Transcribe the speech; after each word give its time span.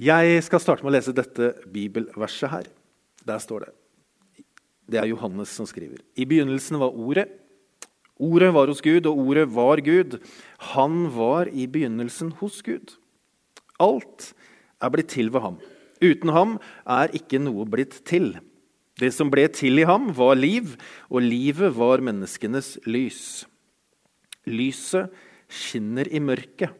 Jeg 0.00 0.38
skal 0.46 0.62
starte 0.62 0.80
med 0.80 0.94
å 0.94 0.94
lese 0.94 1.12
dette 1.12 1.50
bibelverset 1.68 2.48
her. 2.48 2.68
Der 3.28 3.40
står 3.42 3.66
det. 3.66 3.72
Det 4.88 4.96
er 4.96 5.10
Johannes 5.10 5.50
som 5.52 5.66
skriver. 5.68 5.98
I 6.16 6.24
begynnelsen 6.24 6.78
var 6.80 6.96
Ordet. 6.96 7.26
Ordet 8.16 8.48
var 8.56 8.72
hos 8.72 8.80
Gud, 8.80 9.04
og 9.10 9.18
Ordet 9.20 9.44
var 9.52 9.82
Gud. 9.84 10.16
Han 10.72 11.02
var 11.12 11.50
i 11.52 11.66
begynnelsen 11.68 12.32
hos 12.40 12.62
Gud. 12.64 12.94
Alt 13.76 14.30
er 14.80 14.94
blitt 14.94 15.12
til 15.12 15.28
ved 15.34 15.44
ham. 15.44 15.60
Uten 16.00 16.32
ham 16.32 16.56
er 16.88 17.12
ikke 17.20 17.42
noe 17.44 17.68
blitt 17.68 18.00
til. 18.08 18.32
Det 18.96 19.12
som 19.12 19.28
ble 19.32 19.44
til 19.52 19.84
i 19.84 19.86
ham, 19.88 20.14
var 20.16 20.40
liv, 20.40 20.78
og 21.12 21.28
livet 21.28 21.76
var 21.76 22.00
menneskenes 22.00 22.78
lys. 22.88 23.44
Lyset 24.48 25.12
skinner 25.44 26.08
i 26.08 26.24
mørket, 26.24 26.72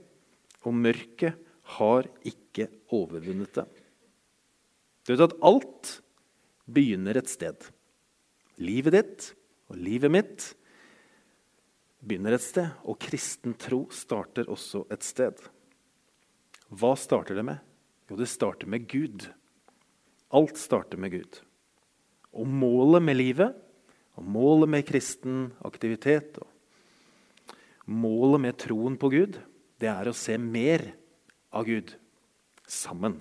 og 0.65 0.73
mørket 0.89 1.37
har 1.77 2.09
ikke 2.27 2.69
overvunnet 2.95 3.55
det. 3.61 3.67
Du 5.07 5.13
vet 5.15 5.25
at 5.27 5.37
alt 5.47 5.93
begynner 6.71 7.19
et 7.19 7.31
sted. 7.31 7.57
Livet 8.61 8.97
ditt 8.97 9.29
og 9.71 9.79
livet 9.81 10.13
mitt 10.13 10.47
begynner 12.01 12.37
et 12.37 12.45
sted, 12.45 12.69
og 12.85 12.99
kristen 13.01 13.55
tro 13.61 13.85
starter 13.93 14.49
også 14.51 14.85
et 14.93 15.05
sted. 15.05 15.37
Hva 16.71 16.95
starter 16.99 17.37
det 17.39 17.45
med? 17.47 17.61
Jo, 18.11 18.19
det 18.19 18.29
starter 18.31 18.71
med 18.71 18.87
Gud. 18.91 19.27
Alt 20.35 20.61
starter 20.61 21.01
med 21.01 21.13
Gud. 21.15 21.41
Og 22.31 22.47
målet 22.47 23.03
med 23.03 23.19
livet, 23.19 23.57
og 24.19 24.27
målet 24.27 24.71
med 24.71 24.87
kristen 24.89 25.51
aktivitet 25.67 26.41
og 26.43 26.49
Målet 27.91 28.39
med 28.39 28.55
troen 28.61 28.95
på 29.01 29.09
Gud, 29.11 29.41
det 29.83 29.89
er 29.91 30.07
å 30.07 30.15
se 30.15 30.37
mer 30.39 30.85
av 31.53 31.67
Gud 31.69 31.95
sammen. 32.67 33.19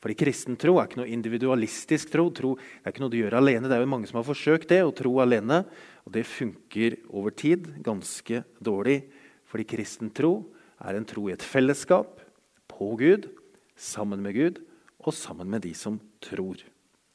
Fordi 0.00 0.16
kristen 0.16 0.56
tro 0.56 0.78
er 0.80 0.88
ikke 0.88 1.02
noe 1.02 1.12
individualistisk 1.12 2.12
tro. 2.14 2.30
tro. 2.32 2.54
Det 2.56 2.88
er 2.88 2.94
ikke 2.94 3.02
noe 3.04 3.12
du 3.12 3.18
gjør 3.20 3.36
alene. 3.36 3.68
Det 3.68 3.76
er 3.76 3.82
jo 3.84 3.90
mange 3.92 4.08
som 4.08 4.20
har 4.20 4.28
forsøkt 4.28 4.70
det, 4.72 4.80
å 4.80 4.94
tro 4.96 5.12
alene. 5.20 5.60
Og 6.08 6.14
det 6.14 6.24
funker 6.28 6.96
over 7.12 7.34
tid 7.36 7.68
ganske 7.84 8.42
dårlig. 8.64 9.02
Fordi 9.50 9.66
kristen 9.68 10.12
tro 10.16 10.48
er 10.80 10.96
en 10.96 11.04
tro 11.04 11.26
i 11.28 11.34
et 11.34 11.44
fellesskap 11.44 12.22
på 12.70 12.94
Gud, 12.96 13.28
sammen 13.76 14.22
med 14.24 14.38
Gud 14.38 14.62
og 15.04 15.12
sammen 15.16 15.50
med 15.52 15.66
de 15.66 15.74
som 15.76 15.98
tror. 16.24 16.62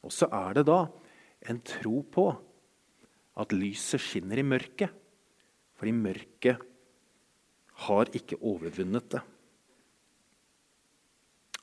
Og 0.06 0.14
så 0.14 0.28
er 0.30 0.58
det 0.58 0.68
da 0.70 0.84
en 1.50 1.58
tro 1.66 2.04
på 2.06 2.28
at 3.36 3.54
lyset 3.54 4.02
skinner 4.02 4.38
i 4.38 4.46
mørket. 4.46 4.94
Fordi 5.76 5.92
mørket 5.92 6.62
har 7.86 8.14
ikke 8.14 8.38
overvunnet 8.40 9.10
det. 9.12 9.22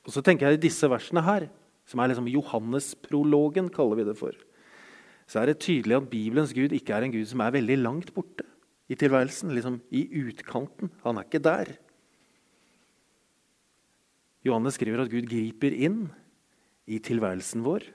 Og 0.04 0.12
så 0.12 0.22
tenker 0.24 0.48
jeg 0.48 0.58
I 0.58 0.64
disse 0.66 0.88
versene 0.90 1.22
her, 1.24 1.48
som 1.88 2.00
er 2.00 2.12
liksom 2.12 2.28
Johannes-prologen, 2.32 3.70
kaller 3.72 4.00
vi 4.00 4.08
det 4.08 4.16
for, 4.18 4.36
så 5.24 5.40
er 5.40 5.50
det 5.50 5.62
tydelig 5.64 5.96
at 5.96 6.10
Bibelens 6.10 6.52
Gud 6.56 6.74
ikke 6.76 6.96
er 6.96 7.06
en 7.06 7.14
Gud 7.14 7.24
som 7.28 7.40
er 7.40 7.54
veldig 7.54 7.78
langt 7.80 8.12
borte 8.16 8.44
i 8.92 8.96
tilværelsen. 9.00 9.54
liksom 9.56 9.80
I 9.88 10.04
utkanten. 10.20 10.90
Han 11.04 11.16
er 11.16 11.24
ikke 11.24 11.40
der. 11.40 11.72
Johannes 14.44 14.76
skriver 14.76 15.00
at 15.00 15.12
Gud 15.12 15.24
griper 15.30 15.72
inn 15.72 16.10
i 16.84 17.00
tilværelsen 17.00 17.64
vår 17.64 17.86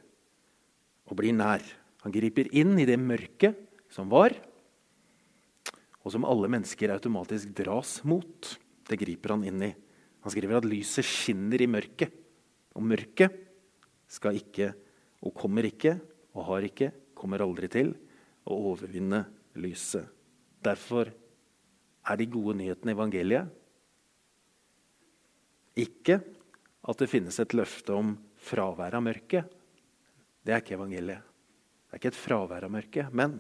og 1.10 1.18
blir 1.20 1.36
nær. 1.38 1.62
Han 2.02 2.14
griper 2.16 2.50
inn 2.56 2.80
i 2.82 2.88
det 2.90 2.98
mørket 2.98 3.58
som 3.94 4.10
var, 4.10 4.34
og 6.02 6.14
som 6.14 6.26
alle 6.26 6.50
mennesker 6.50 6.94
automatisk 6.94 7.52
dras 7.58 8.00
mot. 8.08 8.56
Det 8.90 8.98
griper 8.98 9.36
han 9.36 9.46
inn 9.46 9.62
i. 9.68 9.72
Han 10.24 10.34
skriver 10.34 10.60
at 10.60 10.68
lyset 10.68 11.08
skinner 11.08 11.62
i 11.62 11.70
mørket. 11.70 12.14
Og 12.76 12.86
mørket 12.86 13.36
skal 14.10 14.38
ikke, 14.40 14.74
og 15.26 15.36
kommer 15.38 15.68
ikke, 15.68 15.98
og 16.36 16.46
har 16.50 16.66
ikke, 16.68 16.92
kommer 17.18 17.44
aldri 17.44 17.70
til 17.72 17.94
å 18.48 18.58
overvinne 18.72 19.24
lyset. 19.60 20.08
Derfor 20.64 21.10
er 21.10 22.20
de 22.20 22.28
gode 22.32 22.56
nyhetene 22.60 22.94
i 22.94 22.98
evangeliet 22.98 23.56
ikke 25.80 26.20
at 26.90 27.00
det 27.00 27.10
finnes 27.12 27.38
et 27.40 27.56
løfte 27.56 27.96
om 27.96 28.14
fravær 28.40 28.98
av 28.98 29.04
mørket. 29.06 29.48
Det 30.44 30.56
er 30.56 30.64
ikke 30.64 30.78
evangeliet. 30.80 31.24
Det 31.88 31.96
er 31.96 32.02
ikke 32.02 32.12
et 32.14 32.20
fravær 32.20 32.66
av 32.68 32.74
mørket, 32.74 33.14
men 33.16 33.38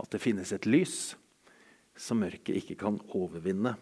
at 0.00 0.10
det 0.10 0.22
finnes 0.22 0.52
et 0.54 0.66
lys 0.68 1.14
som 1.96 2.20
mørket 2.22 2.58
ikke 2.60 2.76
kan 2.80 2.98
overvinne. 3.14 3.76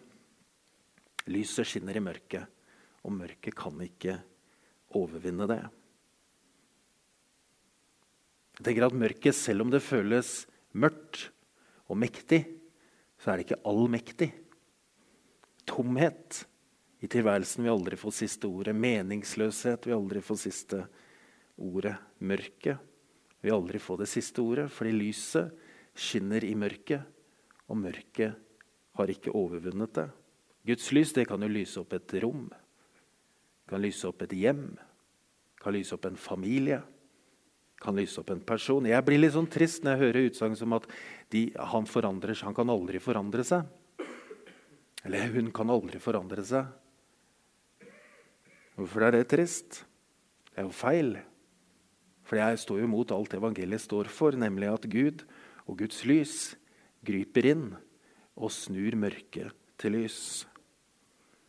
Lyset 1.31 1.69
skinner 1.69 1.95
i 1.97 2.03
mørket, 2.03 2.47
og 3.03 3.15
mørket 3.15 3.55
kan 3.55 3.79
ikke 3.83 4.17
overvinne 4.97 5.47
det. 5.49 5.61
Jeg 8.59 8.67
tenker 8.67 8.85
at 8.85 8.97
Mørket, 8.97 9.35
selv 9.35 9.63
om 9.63 9.71
det 9.73 9.81
føles 9.81 10.43
mørkt 10.77 11.29
og 11.89 11.97
mektig, 11.97 12.43
så 13.17 13.31
er 13.31 13.39
det 13.39 13.47
ikke 13.47 13.63
allmektig. 13.69 14.29
Tomhet 15.65 16.43
i 17.03 17.09
tilværelsen 17.09 17.65
vil 17.65 17.73
aldri 17.73 17.97
få 17.99 18.11
siste 18.13 18.47
ordet. 18.47 18.75
Meningsløshet 18.75 19.87
vil 19.87 19.97
aldri 19.97 20.21
få 20.23 20.37
siste 20.39 20.83
ordet. 21.57 21.95
Mørket 22.19 22.77
vil 23.43 23.55
aldri 23.55 23.81
få 23.81 23.97
det 23.99 24.09
siste 24.11 24.43
ordet, 24.43 24.69
fordi 24.71 24.93
lyset 24.95 25.51
skinner 25.95 26.45
i 26.45 26.53
mørket 26.55 27.03
og 27.67 27.79
mørket 27.79 28.37
har 28.97 29.11
ikke 29.11 29.33
overvunnet 29.35 29.95
det. 29.97 30.09
Guds 30.63 30.91
lys 30.95 31.11
det 31.15 31.27
kan 31.27 31.41
jo 31.43 31.51
lyse 31.51 31.79
opp 31.81 31.93
et 31.97 32.15
rom, 32.23 32.47
kan 33.67 33.81
lyse 33.83 34.07
opp 34.07 34.23
et 34.23 34.35
hjem, 34.37 34.65
kan 35.59 35.75
lyse 35.75 35.95
opp 35.95 36.07
en 36.07 36.19
familie, 36.19 36.79
kan 37.83 37.97
lyse 37.99 38.19
opp 38.21 38.31
en 38.31 38.43
person. 38.43 38.85
Jeg 38.87 39.03
blir 39.03 39.19
litt 39.19 39.35
sånn 39.35 39.49
trist 39.51 39.83
når 39.83 39.95
jeg 39.95 40.03
hører 40.05 40.29
utsagn 40.29 40.55
som 40.55 40.75
at 40.77 40.87
de, 41.33 41.49
han 41.57 41.87
forandrer 41.89 42.35
seg, 42.35 42.47
han 42.47 42.57
kan 42.57 42.71
aldri 42.71 43.01
forandre 43.03 43.43
seg. 43.47 43.67
Eller 45.03 45.33
hun 45.33 45.51
kan 45.55 45.71
aldri 45.73 45.99
forandre 45.99 46.45
seg. 46.47 46.69
Hvorfor 48.79 49.05
er 49.05 49.17
det 49.17 49.27
trist? 49.33 49.83
Det 50.53 50.61
er 50.61 50.69
jo 50.69 50.75
feil. 50.75 51.17
For 52.23 52.39
jeg 52.39 52.61
står 52.63 52.85
jo 52.85 52.89
mot 52.89 53.11
alt 53.11 53.35
evangeliet 53.35 53.83
står 53.83 54.07
for, 54.11 54.35
nemlig 54.39 54.71
at 54.71 54.87
Gud 54.87 55.25
og 55.67 55.81
Guds 55.83 56.05
lys 56.07 56.37
griper 57.03 57.51
inn 57.51 57.67
og 58.39 58.51
snur 58.55 58.95
mørket 58.95 59.51
til 59.81 59.97
lys. 59.97 60.47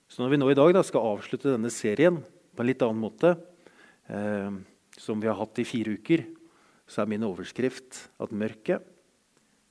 Så 0.09 0.23
når 0.23 0.35
vi 0.35 0.41
nå 0.41 0.51
i 0.53 0.57
dag 0.59 0.73
da, 0.77 0.83
skal 0.87 1.15
avslutte 1.15 1.53
denne 1.53 1.73
serien 1.73 2.21
på 2.55 2.63
en 2.63 2.69
litt 2.69 2.83
annen 2.85 3.03
måte, 3.03 3.35
eh, 4.09 4.51
som 5.01 5.21
vi 5.21 5.31
har 5.31 5.39
hatt 5.39 5.59
i 5.59 5.67
fire 5.67 5.97
uker, 5.99 6.27
så 6.87 7.03
er 7.03 7.11
min 7.11 7.25
overskrift 7.27 8.07
at 8.21 8.35
mørket 8.35 8.85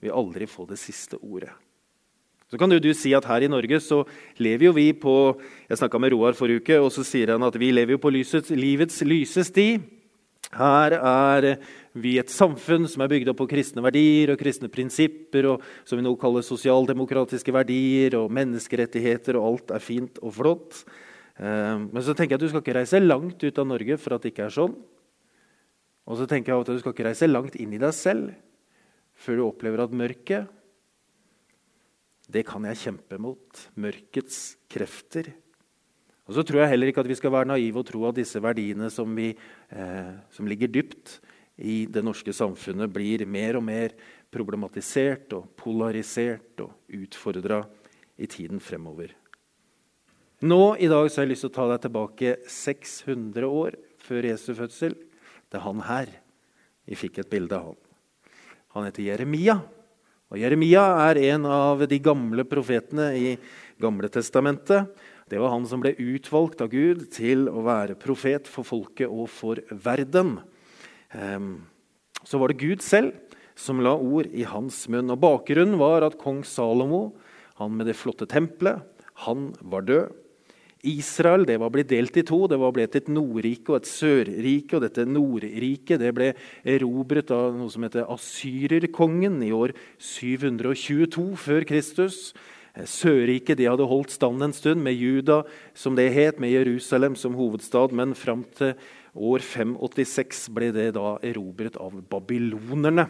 vil 0.03 0.15
aldri 0.15 0.49
få 0.49 0.65
det 0.67 0.79
siste 0.81 1.19
ordet. 1.21 1.53
Så 2.51 2.59
kan 2.61 2.69
du 2.69 2.91
si 2.93 3.09
at 3.17 3.25
her 3.25 3.41
i 3.41 3.49
Norge 3.49 3.79
så 3.81 4.03
lever 4.37 4.67
jo 4.67 4.73
vi 4.75 4.91
på 4.93 5.33
Jeg 5.69 5.79
snakka 5.79 5.97
med 5.97 6.13
Roar 6.13 6.35
forrige 6.37 6.61
uke, 6.61 6.75
og 6.77 6.91
så 6.93 7.01
sier 7.01 7.33
han 7.33 7.45
at 7.47 7.55
vi 7.57 7.71
lever 7.73 7.95
jo 7.95 8.03
på 8.03 8.11
lysets, 8.13 8.51
livets 8.53 9.01
lyse 9.09 9.41
sti. 9.47 9.81
Her 10.53 10.93
er 10.99 11.47
vi 11.93 12.15
et 12.17 12.31
samfunn 12.31 12.87
som 12.89 13.03
er 13.05 13.11
bygd 13.11 13.31
opp 13.31 13.39
på 13.43 13.49
kristne 13.51 13.83
verdier 13.85 14.33
og 14.33 14.39
kristne 14.39 14.69
prinsipper, 14.73 15.47
og 15.51 15.65
som 15.85 15.99
vi 15.99 16.05
nå 16.05 16.13
kaller 16.21 16.45
sosialdemokratiske 16.45 17.53
verdier 17.53 18.17
og 18.17 18.33
menneskerettigheter, 18.33 19.37
og 19.37 19.49
alt 19.49 19.75
er 19.77 19.83
fint 19.83 20.17
og 20.23 20.33
flott. 20.39 20.81
Eh, 21.37 21.77
men 21.85 22.01
så 22.05 22.15
tenker 22.17 22.35
jeg 22.35 22.41
at 22.41 22.47
du 22.47 22.51
skal 22.53 22.65
ikke 22.65 22.77
reise 22.79 23.03
langt 23.03 23.45
ut 23.45 23.61
av 23.61 23.69
Norge 23.69 23.99
for 24.01 24.17
at 24.17 24.25
det 24.25 24.33
ikke 24.33 24.47
er 24.47 24.57
sånn. 24.57 24.73
Og 26.03 26.19
så 26.19 26.27
tenker 26.27 26.51
jeg 26.51 26.65
at 26.65 26.73
du 26.73 26.81
skal 26.81 26.95
ikke 26.95 27.07
reise 27.07 27.29
langt 27.29 27.55
inn 27.55 27.77
i 27.77 27.81
deg 27.81 27.93
selv 27.95 28.33
før 29.23 29.37
du 29.37 29.45
opplever 29.45 29.85
at 29.85 29.93
mørket 29.95 30.59
det 32.33 32.41
kan 32.47 32.65
jeg 32.65 32.79
kjempe 32.79 33.19
mot. 33.21 33.65
Mørkets 33.77 34.55
krefter 34.71 35.29
og 36.23 36.37
så 36.37 36.43
tror 36.47 36.63
jeg 36.63 36.71
heller 36.71 36.89
ikke 36.89 37.03
at 37.03 37.09
vi 37.11 37.17
skal 37.19 37.33
være 37.35 37.51
naive 37.51 37.81
og 37.81 37.87
tro 37.87 38.05
at 38.07 38.15
disse 38.15 38.39
verdiene 38.43 38.87
som, 38.93 39.11
vi, 39.17 39.33
eh, 39.75 40.11
som 40.31 40.47
ligger 40.47 40.71
dypt 40.71 41.17
i 41.57 41.83
det 41.85 42.01
norske 42.05 42.33
samfunnet, 42.33 42.91
blir 42.91 43.25
mer 43.29 43.59
og 43.59 43.65
mer 43.67 43.93
problematisert 44.33 45.33
og 45.37 45.51
polarisert 45.59 46.63
og 46.65 46.73
utfordra 46.89 47.61
i 48.17 48.29
tiden 48.29 48.61
fremover. 48.63 49.13
Nå 50.43 50.75
i 50.75 50.89
dag 50.91 51.07
så 51.07 51.21
har 51.21 51.27
jeg 51.27 51.35
lyst 51.35 51.45
til 51.45 51.53
å 51.53 51.55
ta 51.55 51.67
deg 51.71 51.83
tilbake 51.85 52.33
600 52.51 53.47
år 53.47 53.77
før 54.03 54.27
Jesu 54.27 54.51
fødsel. 54.57 54.97
Det 55.47 55.59
er 55.59 55.63
han 55.63 55.85
her. 55.87 56.09
Vi 56.89 56.97
fikk 56.99 57.21
et 57.21 57.31
bilde 57.31 57.55
av 57.55 57.71
han. 57.71 57.79
Han 58.75 58.87
heter 58.89 59.05
Jeremia. 59.05 59.59
Og 60.33 60.41
Jeremia 60.41 60.83
er 61.05 61.19
en 61.29 61.45
av 61.45 61.83
de 61.87 61.99
gamle 62.01 62.45
profetene 62.49 63.11
i 63.15 63.35
Gamle 63.81 64.07
testamentet. 64.07 64.91
Det 65.29 65.39
var 65.41 65.51
han 65.53 65.65
som 65.67 65.81
ble 65.81 65.93
utvalgt 65.97 66.61
av 66.63 66.69
Gud 66.71 67.07
til 67.13 67.47
å 67.49 67.63
være 67.65 67.97
profet 67.99 68.47
for 68.49 68.67
folket 68.67 69.09
og 69.11 69.25
for 69.31 69.59
verden. 69.71 70.37
Ehm, 71.13 71.63
så 72.23 72.39
var 72.39 72.51
det 72.51 72.61
Gud 72.63 72.81
selv 72.81 73.13
som 73.55 73.81
la 73.83 73.93
ord 73.93 74.29
i 74.33 74.45
hans 74.47 74.87
munn. 74.89 75.11
Og 75.13 75.21
Bakgrunnen 75.21 75.77
var 75.81 76.05
at 76.05 76.19
kong 76.21 76.41
Salomo, 76.47 77.13
han 77.59 77.75
med 77.77 77.89
det 77.89 77.97
flotte 77.99 78.27
tempelet, 78.29 78.81
han 79.25 79.51
var 79.61 79.85
død. 79.85 80.19
Israel 80.83 81.45
det 81.47 81.55
var 81.61 81.71
blitt 81.71 81.93
delt 81.93 82.17
i 82.19 82.25
to. 82.27 82.41
Det 82.51 82.59
var 82.59 82.73
blitt 82.75 82.95
et 82.99 83.07
Nordrike 83.07 83.71
og 83.71 83.77
et 83.79 83.87
Sørrike. 83.87 84.75
og 84.75 84.83
Dette 84.83 85.05
Nordriket 85.07 86.01
det 86.01 86.11
ble 86.15 86.33
erobret 86.67 87.31
av 87.31 87.55
noe 87.55 87.71
som 87.71 87.85
heter 87.87 88.09
asyrerkongen 88.11 89.39
i 89.47 89.53
år 89.55 89.71
722 89.95 91.29
før 91.39 91.67
Kristus. 91.69 92.33
Eh, 92.75 92.83
Sørriket 92.83 93.61
de 93.61 93.69
hadde 93.69 93.87
holdt 93.87 94.11
stand 94.11 94.43
en 94.43 94.55
stund, 94.55 94.83
med 94.83 94.99
Juda 94.99 95.43
som 95.73 95.95
det 95.95 96.09
het, 96.11 96.43
med 96.43 96.51
Jerusalem 96.51 97.15
som 97.15 97.39
hovedstad. 97.39 97.95
Men 97.95 98.11
fram 98.13 98.43
til 98.57 98.75
år 99.13 99.43
586 99.45 100.47
ble 100.53 100.71
det 100.73 100.91
da 100.97 101.17
erobret 101.25 101.77
av 101.81 101.99
babylonerne. 102.09 103.09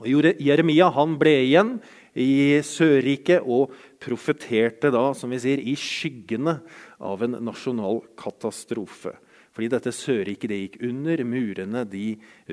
Og 0.00 0.30
Jeremia 0.40 0.88
ble 1.20 1.32
igjen 1.44 1.74
i 2.16 2.60
Sørriket 2.64 3.44
og 3.44 3.74
profeterte 4.00 4.90
da, 4.92 5.10
som 5.14 5.32
vi 5.32 5.40
sier, 5.42 5.60
i 5.60 5.74
skyggene 5.76 6.60
av 7.04 7.22
en 7.26 7.36
nasjonal 7.44 8.00
katastrofe. 8.18 9.12
Fordi 9.50 9.68
dette 9.72 9.92
Sørriket 9.92 10.52
det 10.52 10.60
gikk 10.62 10.80
under. 10.88 11.24
Murene 11.26 11.84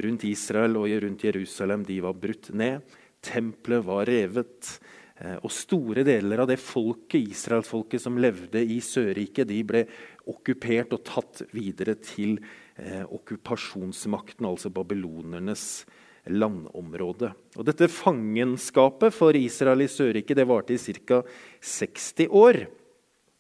rundt 0.04 0.26
Israel 0.28 0.80
og 0.82 0.90
rundt 0.90 1.24
Jerusalem 1.24 1.86
var 2.04 2.18
brutt 2.18 2.50
ned. 2.52 2.82
Tempelet 3.22 3.86
var 3.86 4.06
revet. 4.10 4.80
Eh, 5.18 5.38
og 5.42 5.54
store 5.54 6.04
deler 6.06 6.44
av 6.44 6.50
det 6.50 6.60
folket, 6.62 7.32
israelsfolket 7.34 8.04
som 8.04 8.20
levde 8.22 8.62
i 8.62 8.78
Sørriket, 8.84 9.50
de 9.50 9.62
ble 9.66 9.84
okkupert 10.30 10.94
og 10.94 11.06
tatt 11.08 11.46
videre 11.56 11.98
til 11.98 12.38
eh, 12.78 13.04
okkupasjonsmakten, 13.04 14.46
altså 14.46 14.70
babylonernes 14.74 15.86
landområde. 16.28 17.32
Og 17.56 17.66
dette 17.66 17.88
fangenskapet 17.90 19.16
for 19.16 19.38
Israel 19.40 19.86
i 19.86 19.90
Sørriket 19.90 20.44
varte 20.46 20.76
i 20.76 20.98
ca. 21.00 21.24
60 21.64 22.28
år. 22.28 22.68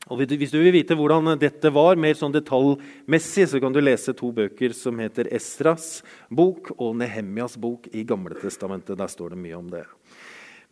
Og 0.07 0.21
Hvis 0.23 0.53
du 0.53 0.61
vil 0.61 0.71
vite 0.71 0.95
hvordan 0.95 1.35
dette 1.35 1.67
var, 1.75 1.99
mer 1.99 2.15
sånn 2.15 2.31
detaljmessig, 2.31 3.49
så 3.51 3.59
kan 3.59 3.75
du 3.75 3.81
lese 3.83 4.15
to 4.15 4.31
bøker 4.31 4.71
som 4.71 4.97
heter 5.03 5.27
Esras 5.35 5.99
bok 6.31 6.71
og 6.77 6.95
Nehemjas 7.01 7.57
bok 7.59 7.89
i 7.91 8.05
Gamletestamentet. 8.07 8.95
Der 8.95 9.11
står 9.11 9.35
det 9.35 9.41
mye 9.43 9.59
om 9.59 9.67
det. 9.73 9.83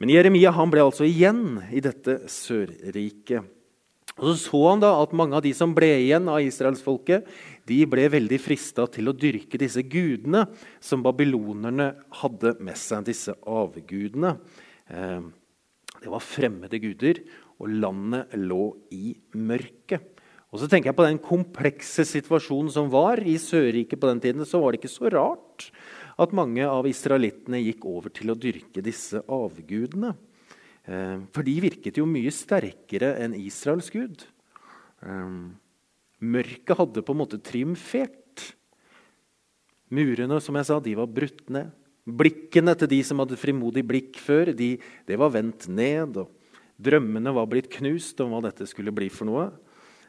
Men 0.02 0.12
Jeremia 0.12 0.52
han 0.52 0.72
ble 0.72 0.84
altså 0.84 1.06
igjen 1.08 1.62
i 1.72 1.82
dette 1.84 2.26
Sørriket. 2.32 3.52
Og 4.16 4.30
Så 4.32 4.36
så 4.48 4.60
han 4.70 4.80
da 4.80 4.94
at 5.02 5.16
mange 5.16 5.36
av 5.36 5.44
de 5.44 5.52
som 5.56 5.74
ble 5.76 5.90
igjen 6.06 6.28
av 6.32 6.40
israelsfolket, 6.44 7.26
ble 7.68 8.06
veldig 8.12 8.40
frista 8.40 8.86
til 8.88 9.12
å 9.12 9.16
dyrke 9.16 9.60
disse 9.60 9.84
gudene 9.84 10.46
som 10.80 11.04
babylonerne 11.04 11.90
hadde 12.22 12.56
med 12.64 12.80
seg, 12.80 13.08
disse 13.10 13.36
avgudene. 13.44 14.38
Eh, 14.88 15.20
det 16.00 16.12
var 16.12 16.24
fremmede 16.24 16.80
guder, 16.80 17.20
og 17.60 17.72
landet 17.72 18.36
lå 18.40 18.76
i 18.96 19.16
mørket. 19.36 20.16
Og 20.52 20.62
så 20.62 20.70
tenker 20.72 20.92
jeg 20.92 20.96
På 20.96 21.08
den 21.08 21.20
komplekse 21.20 22.06
situasjonen 22.08 22.72
som 22.72 22.88
var 22.92 23.20
i 23.20 23.36
Sørriket 23.36 24.00
på 24.00 24.08
den 24.08 24.22
tiden, 24.24 24.46
så 24.48 24.62
var 24.62 24.72
det 24.72 24.80
ikke 24.80 24.96
så 24.96 25.12
rart 25.12 25.45
at 26.16 26.36
mange 26.36 26.64
av 26.64 26.88
israelittene 26.88 27.60
gikk 27.60 27.86
over 27.90 28.14
til 28.14 28.32
å 28.32 28.38
dyrke 28.40 28.84
disse 28.84 29.20
avgudene. 29.28 30.14
Eh, 30.86 31.18
for 31.34 31.46
de 31.46 31.56
virket 31.64 32.00
jo 32.00 32.08
mye 32.08 32.32
sterkere 32.34 33.16
enn 33.24 33.36
Israels 33.38 33.90
gud. 33.94 34.24
Eh, 35.04 35.34
mørket 36.24 36.80
hadde 36.80 37.04
på 37.04 37.16
en 37.16 37.22
måte 37.24 37.42
triumfert. 37.42 38.54
Murene 39.92 40.40
som 40.42 40.56
jeg 40.58 40.70
sa, 40.70 40.80
de 40.80 40.96
var 40.98 41.12
brutt 41.12 41.50
ned. 41.54 41.74
Blikkene 42.06 42.76
til 42.78 42.92
de 42.92 43.02
som 43.06 43.20
hadde 43.22 43.40
frimodig 43.40 43.82
blikk 43.86 44.20
før, 44.22 44.54
de, 44.54 44.76
det 45.10 45.18
var 45.20 45.34
vendt 45.34 45.68
ned. 45.68 46.22
og 46.22 46.32
Drømmene 46.78 47.34
var 47.34 47.50
blitt 47.50 47.70
knust 47.80 48.20
om 48.22 48.32
hva 48.34 48.44
dette 48.46 48.68
skulle 48.70 48.94
bli 48.96 49.10
for 49.12 49.28
noe. 49.28 49.50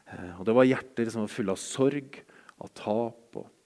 Eh, 0.07 0.33
og 0.39 0.45
Det 0.45 0.55
var 0.55 0.71
hjerter 0.71 1.11
som 1.11 1.25
var 1.25 1.35
fulle 1.35 1.57
av 1.57 1.59
sorg, 1.59 2.21
av 2.61 2.71
tap. 2.71 3.35
og 3.35 3.56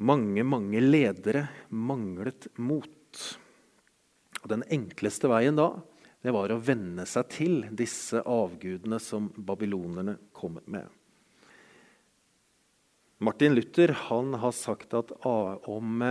Mange, 0.00 0.44
mange 0.48 0.80
ledere 0.80 1.44
manglet 1.68 2.46
mot. 2.56 3.24
Og 4.40 4.48
Den 4.48 4.64
enkleste 4.72 5.28
veien 5.28 5.58
da 5.58 5.74
det 6.20 6.32
var 6.36 6.52
å 6.52 6.60
venne 6.60 7.06
seg 7.08 7.28
til 7.32 7.54
disse 7.76 8.20
avgudene 8.28 8.98
som 9.00 9.30
babylonerne 9.36 10.18
kom 10.36 10.58
med. 10.68 10.88
Martin 13.20 13.56
Luther 13.56 13.92
han 14.08 14.34
har 14.40 14.52
sagt 14.56 14.96
at 14.96 15.12
om, 15.24 16.04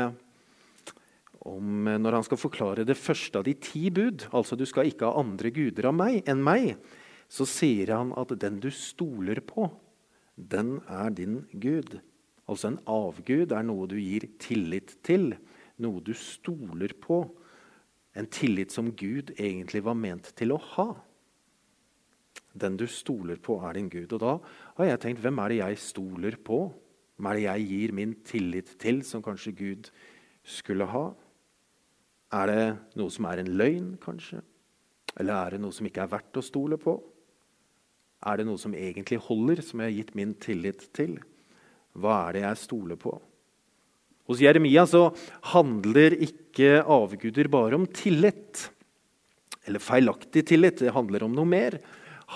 om, 1.46 1.90
når 1.90 2.18
han 2.20 2.26
skal 2.26 2.42
forklare 2.42 2.86
det 2.86 2.98
første 2.98 3.42
av 3.42 3.46
de 3.46 3.56
ti 3.58 3.88
bud, 3.94 4.28
altså 4.30 4.58
du 4.58 4.66
skal 4.70 4.90
ikke 4.90 5.10
ha 5.10 5.22
andre 5.22 5.50
guder 5.54 5.90
meg, 5.94 6.22
enn 6.30 6.42
meg, 6.46 6.76
så 7.30 7.46
sier 7.50 7.94
han 7.94 8.14
at 8.18 8.34
den 8.42 8.62
du 8.62 8.70
stoler 8.74 9.42
på, 9.46 9.70
den 10.38 10.78
er 10.90 11.10
din 11.14 11.44
gud. 11.54 11.98
Altså 12.50 12.72
en 12.72 12.80
avgud 12.90 13.54
er 13.54 13.66
noe 13.68 13.86
du 13.90 13.98
gir 14.00 14.26
tillit 14.42 14.96
til, 15.06 15.36
noe 15.84 16.02
du 16.02 16.16
stoler 16.18 16.96
på. 16.98 17.22
En 18.18 18.28
tillit 18.34 18.74
som 18.74 18.90
Gud 18.98 19.36
egentlig 19.38 19.84
var 19.86 19.98
ment 19.98 20.32
til 20.40 20.56
å 20.56 20.60
ha. 20.74 20.90
Den 22.58 22.76
du 22.80 22.88
stoler 22.90 23.38
på, 23.38 23.60
er 23.62 23.78
din 23.78 23.90
Gud. 23.92 24.12
Og 24.18 24.22
da 24.24 24.36
har 24.80 24.90
jeg 24.90 25.02
tenkt 25.06 25.24
hvem 25.24 25.42
er 25.44 25.54
det 25.54 25.60
jeg 25.62 25.82
stoler 25.86 26.40
på? 26.42 26.64
Hvem 27.16 27.30
er 27.30 27.38
det 27.38 27.46
jeg 27.46 27.68
gir 27.70 27.96
min 27.96 28.16
tillit 28.26 28.74
til, 28.82 29.04
som 29.06 29.24
kanskje 29.24 29.56
Gud 29.56 29.92
skulle 30.42 30.90
ha? 30.90 31.06
Er 32.34 32.50
det 32.50 32.64
noe 32.98 33.14
som 33.14 33.30
er 33.30 33.44
en 33.44 33.54
løgn, 33.60 33.94
kanskje? 34.02 34.42
Eller 35.20 35.36
er 35.36 35.56
det 35.56 35.64
noe 35.64 35.76
som 35.76 35.86
ikke 35.86 36.06
er 36.06 36.14
verdt 36.14 36.40
å 36.40 36.46
stole 36.46 36.78
på? 36.82 36.98
Er 38.30 38.40
det 38.40 38.50
noe 38.50 38.60
som 38.62 38.74
egentlig 38.76 39.22
holder, 39.30 39.62
som 39.64 39.82
jeg 39.82 39.92
har 39.92 39.98
gitt 39.98 40.16
min 40.18 40.34
tillit 40.42 40.90
til? 40.98 41.20
Hva 41.98 42.28
er 42.28 42.38
det 42.38 42.46
jeg 42.46 42.62
stoler 42.66 43.00
på? 43.00 43.16
Hos 44.30 44.44
Jeremia 44.44 44.84
så 44.86 45.08
handler 45.56 46.14
ikke 46.22 46.84
avguder 46.86 47.50
bare 47.50 47.80
om 47.80 47.88
tillit. 47.90 48.68
Eller 49.66 49.82
feilaktig 49.82 50.46
tillit. 50.52 50.84
Det 50.84 50.94
handler 50.94 51.26
om 51.26 51.34
noe 51.34 51.50
mer. 51.50 51.80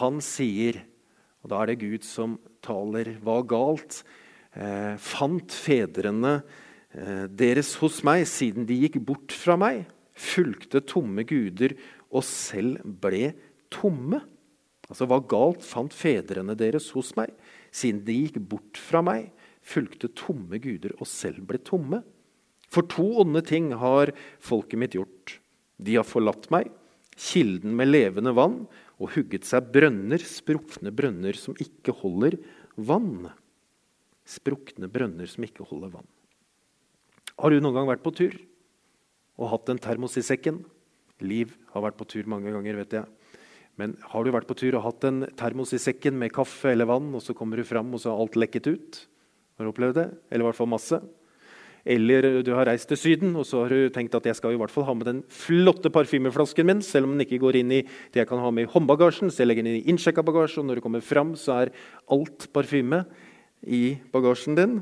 Han 0.02 0.18
sier, 0.26 0.80
og 1.46 1.54
da 1.54 1.62
er 1.62 1.70
det 1.70 1.84
Gud 1.84 2.08
som 2.08 2.40
taler, 2.66 3.12
hva 3.22 3.44
galt 3.46 4.02
eh, 4.58 4.98
fant 4.98 5.54
fedrene 5.54 6.40
eh, 6.40 7.26
deres 7.30 7.76
hos 7.82 8.02
meg, 8.08 8.26
siden 8.30 8.66
de 8.66 8.80
gikk 8.86 8.98
bort 9.06 9.36
fra 9.38 9.58
meg, 9.60 9.84
fulgte 10.18 10.82
tomme 10.90 11.26
guder 11.30 11.76
og 12.10 12.26
selv 12.26 12.82
ble 12.82 13.36
tomme? 13.74 14.24
Altså, 14.90 15.06
hva 15.10 15.22
galt 15.30 15.62
fant 15.66 15.94
fedrene 15.94 16.58
deres 16.58 16.90
hos 16.98 17.14
meg, 17.18 17.32
siden 17.74 18.02
de 18.06 18.18
gikk 18.26 18.42
bort 18.50 18.82
fra 18.82 19.06
meg, 19.06 19.30
fulgte 19.64 20.12
tomme 20.18 20.60
guder 20.62 20.94
og 21.00 21.10
selv 21.10 21.46
ble 21.50 21.60
tomme. 21.64 22.02
For 22.74 22.86
to 22.90 23.06
onde 23.24 23.44
ting 23.46 23.72
har 23.78 24.12
folket 24.44 24.82
mitt 24.82 24.98
gjort. 24.98 25.38
De 25.78 25.98
har 26.00 26.08
forlatt 26.08 26.50
meg, 26.54 26.72
kilden 27.14 27.76
med 27.78 27.92
levende 27.92 28.34
vann, 28.36 28.64
og 29.02 29.14
hugget 29.16 29.46
seg 29.48 29.72
brønner, 29.74 30.22
sprukne 30.22 30.94
brønner 30.96 31.38
som 31.38 31.58
ikke 31.62 31.96
holder 32.04 32.38
vann. 32.78 33.30
Sprukne 34.24 34.88
brønner 34.92 35.30
som 35.30 35.46
ikke 35.46 35.66
holder 35.68 35.92
vann. 35.98 36.10
Har 37.40 37.52
du 37.52 37.60
noen 37.60 37.76
gang 37.76 37.90
vært 37.90 38.06
på 38.06 38.14
tur 38.16 38.38
og 39.42 39.50
hatt 39.50 39.72
en 39.74 39.82
termos 39.82 40.16
i 40.22 40.26
sekken? 40.26 40.62
Liv 41.24 41.54
har 41.74 41.86
vært 41.86 41.98
på 42.00 42.08
tur 42.10 42.30
mange 42.30 42.54
ganger, 42.54 42.78
vet 42.84 42.96
jeg. 43.00 43.10
Men 43.80 43.96
har 44.12 44.24
du 44.24 44.30
vært 44.34 44.50
på 44.50 44.58
tur 44.58 44.78
og 44.78 44.86
hatt 44.86 45.06
en 45.10 45.24
termos 45.38 45.74
i 45.74 45.82
sekken 45.82 46.18
med 46.20 46.34
kaffe 46.36 46.72
eller 46.72 46.90
vann, 46.90 47.10
og 47.16 47.24
så 47.26 47.34
kommer 47.38 47.58
du 47.58 47.66
fram, 47.66 47.90
og 47.94 48.02
så 48.02 48.14
har 48.14 48.22
alt 48.22 48.38
lekket 48.38 48.70
ut? 48.70 49.00
Har 49.58 49.66
du 49.66 49.74
opplevd 49.74 50.00
det? 50.00 50.08
Eller 50.32 50.46
i 50.46 50.50
hvert 50.50 50.60
fall 50.60 50.72
masse. 50.72 51.00
Eller 51.84 52.40
du 52.48 52.54
har 52.56 52.70
reist 52.70 52.88
til 52.88 53.00
Syden 53.00 53.34
og 53.36 53.44
så 53.48 53.66
har 53.66 53.74
du 53.74 53.92
tenkt 53.92 54.16
at 54.16 54.28
jeg 54.30 54.38
skal 54.40 54.56
i 54.56 54.60
hvert 54.60 54.72
fall 54.72 54.86
ha 54.88 54.96
med 54.96 55.10
den 55.10 55.20
flotte 55.28 55.92
parfymeflasken 55.92 56.70
min, 56.70 56.82
selv 56.86 57.10
om 57.10 57.18
den 57.18 57.26
ikke 57.26 57.42
går 57.44 57.60
inn 57.60 57.74
i 57.76 57.82
det 57.84 58.24
jeg 58.24 58.30
kan 58.30 58.40
ha 58.40 58.54
med 58.56 58.70
i 58.70 58.72
håndbagasjen. 58.72 59.32
Så 59.32 59.44
jeg 59.44 59.52
legger 59.52 59.68
den 59.68 59.82
i 59.82 59.86
innsjekka 59.92 60.24
bagasje, 60.24 60.62
og 60.64 60.70
når 60.70 60.80
du 60.80 60.86
kommer 60.86 61.04
fram, 61.04 61.36
så 61.36 61.66
er 61.66 61.76
alt 62.16 62.48
parfyme 62.56 63.04
i 63.68 63.84
bagasjen 64.16 64.56
din. 64.60 64.80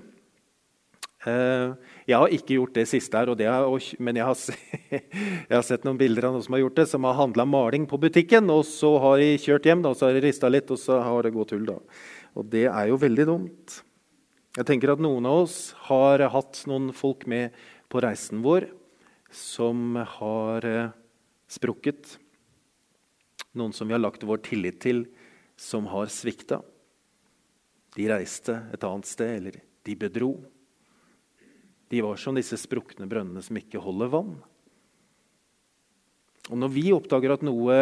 Uh, 1.21 1.77
jeg 2.09 2.17
har 2.17 2.31
ikke 2.33 2.55
gjort 2.55 2.73
det 2.73 2.87
siste 2.89 3.13
her, 3.13 3.29
det 3.37 3.45
er, 3.45 3.89
men 4.01 4.17
jeg 4.17 4.25
har, 4.25 4.39
jeg 4.97 5.53
har, 5.53 5.65
sett 5.67 5.83
noen 5.85 5.99
bilder 5.99 6.25
av 6.25 6.33
noen 6.33 6.45
som 6.45 6.57
har 6.57 6.63
gjort 6.63 6.79
det, 6.79 6.87
som 6.89 7.05
har 7.05 7.19
handla 7.19 7.45
maling 7.45 7.85
på 7.89 7.99
butikken, 8.01 8.49
og 8.49 8.63
så 8.65 8.95
har 9.03 9.21
de 9.21 9.35
kjørt 9.41 9.69
hjem, 9.69 9.83
da, 9.85 9.93
så 9.93 10.07
har 10.07 10.17
de 10.17 10.23
rista 10.25 10.49
litt, 10.49 10.73
og 10.73 10.81
så 10.81 10.97
har 11.05 11.25
det 11.25 11.35
gått 11.35 11.53
hull. 11.53 11.67
da. 11.69 11.77
Og 12.37 12.49
det 12.49 12.65
er 12.71 12.89
jo 12.89 12.97
veldig 13.01 13.27
dumt. 13.29 13.81
Jeg 14.51 14.67
tenker 14.67 14.91
at 14.91 14.99
noen 14.99 15.23
av 15.23 15.45
oss 15.45 15.57
har 15.87 16.19
hatt 16.33 16.65
noen 16.67 16.89
folk 16.91 17.23
med 17.23 17.53
på 17.87 18.01
reisen 18.03 18.41
vår 18.43 18.65
som 19.31 19.95
har 20.17 20.65
eh, 20.67 20.89
sprukket. 21.47 22.17
Noen 23.55 23.71
som 23.71 23.87
vi 23.87 23.95
har 23.95 24.01
lagt 24.01 24.25
vår 24.27 24.41
tillit 24.43 24.81
til, 24.83 25.05
som 25.55 25.87
har 25.87 26.11
svikta. 26.11 26.59
De 27.95 28.07
reiste 28.11 28.57
et 28.75 28.83
annet 28.83 29.07
sted, 29.07 29.31
eller 29.37 29.55
de 29.87 29.95
bedro. 30.01 30.33
De 31.87 32.01
var 32.03 32.19
som 32.19 32.35
disse 32.35 32.59
sprukne 32.59 33.07
brønnene 33.07 33.43
som 33.43 33.55
ikke 33.59 33.79
holder 33.83 34.11
vann. 34.11 34.33
Og 36.51 36.59
Når 36.59 36.73
vi 36.75 36.83
oppdager 36.91 37.37
at 37.37 37.45
noe 37.47 37.77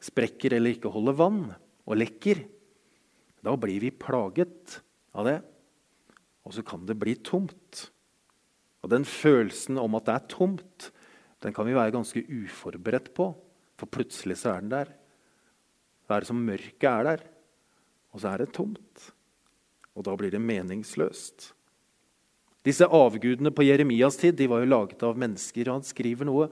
sprekker 0.00 0.56
eller 0.56 0.78
ikke 0.78 0.92
holder 0.96 1.18
vann 1.20 1.42
og 1.84 2.00
lekker, 2.00 2.46
Da 3.46 3.52
blir 3.54 3.78
vi 3.78 3.92
plaget 3.94 4.80
av 5.14 5.28
det, 5.28 5.36
og 6.46 6.54
så 6.54 6.62
kan 6.62 6.86
det 6.86 6.94
bli 6.98 7.16
tomt. 7.26 7.88
Og 8.86 8.92
den 8.92 9.04
følelsen 9.08 9.80
om 9.82 9.98
at 9.98 10.06
det 10.06 10.14
er 10.14 10.30
tomt, 10.30 10.90
den 11.42 11.54
kan 11.54 11.66
vi 11.66 11.74
være 11.74 11.94
ganske 11.94 12.22
uforberedt 12.22 13.10
på. 13.16 13.32
For 13.76 13.90
plutselig 13.90 14.38
så 14.40 14.54
er 14.54 14.62
den 14.62 14.72
der. 14.72 14.92
Det 16.06 16.14
er 16.14 16.26
som 16.28 16.38
mørket 16.38 16.86
er 16.86 17.02
der, 17.10 17.26
og 18.14 18.22
så 18.22 18.30
er 18.30 18.44
det 18.44 18.54
tomt. 18.54 19.10
Og 19.98 20.06
da 20.06 20.14
blir 20.16 20.30
det 20.30 20.40
meningsløst. 20.40 21.50
Disse 22.66 22.86
avgudene 22.86 23.52
på 23.54 23.66
Jeremias 23.66 24.16
tid 24.18 24.38
de 24.38 24.48
var 24.50 24.62
jo 24.62 24.70
laget 24.70 25.02
av 25.06 25.18
mennesker, 25.18 25.68
og 25.68 25.80
han 25.80 25.86
skriver 25.86 26.26
noe 26.26 26.48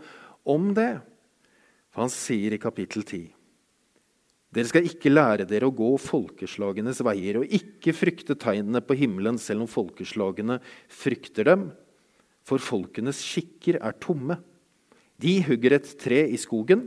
om 0.46 0.68
det. 0.76 0.98
For 1.94 2.04
han 2.04 2.12
sier 2.12 2.54
i 2.54 2.60
kapittel 2.62 3.06
10.: 3.06 3.22
Dere 4.54 4.70
skal 4.70 4.86
ikke 4.86 5.10
lære 5.10 5.46
dere 5.50 5.66
å 5.66 5.74
gå 5.74 5.88
folkeslagenes 5.98 7.00
veier 7.02 7.40
og 7.40 7.54
ikke 7.56 7.94
frykte 7.96 8.36
tegnene 8.38 8.78
på 8.84 8.94
himmelen, 9.00 9.38
selv 9.40 9.64
om 9.64 9.70
folkeslagene 9.70 10.60
frykter 10.86 11.48
dem. 11.48 11.64
For 12.46 12.62
folkenes 12.62 13.18
skikker 13.24 13.80
er 13.80 13.96
tomme. 13.98 14.38
De 15.18 15.40
hugger 15.46 15.74
et 15.74 15.88
tre 15.98 16.20
i 16.30 16.38
skogen. 16.38 16.86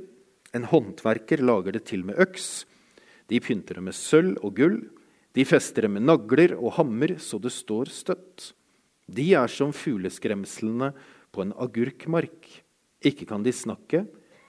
En 0.55 0.67
håndverker 0.69 1.43
lager 1.43 1.75
det 1.75 1.83
til 1.89 2.05
med 2.07 2.19
øks. 2.23 2.63
De 3.27 3.41
pynter 3.43 3.81
det 3.81 3.83
med 3.89 3.97
sølv 3.97 4.37
og 4.45 4.55
gull. 4.61 4.77
De 5.35 5.43
fester 5.45 5.83
det 5.83 5.91
med 5.91 6.07
nagler 6.07 6.55
og 6.55 6.77
hammer 6.77 7.17
så 7.19 7.39
det 7.41 7.51
står 7.51 7.91
støtt. 7.91 8.53
De 9.11 9.27
er 9.35 9.51
som 9.51 9.73
fugleskremslene 9.75 10.93
på 11.35 11.43
en 11.43 11.51
agurkmark. 11.51 12.47
Ikke 13.03 13.27
kan 13.27 13.43
de 13.43 13.51
snakke, 13.51 14.05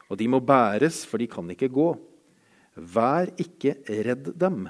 og 0.09 0.19
de 0.19 0.29
må 0.31 0.41
bæres, 0.41 1.03
for 1.05 1.21
de 1.21 1.27
kan 1.31 1.51
ikke 1.53 1.69
gå. 1.71 1.91
Vær 2.79 3.33
ikke 3.41 3.75
redd 4.07 4.33
dem. 4.39 4.69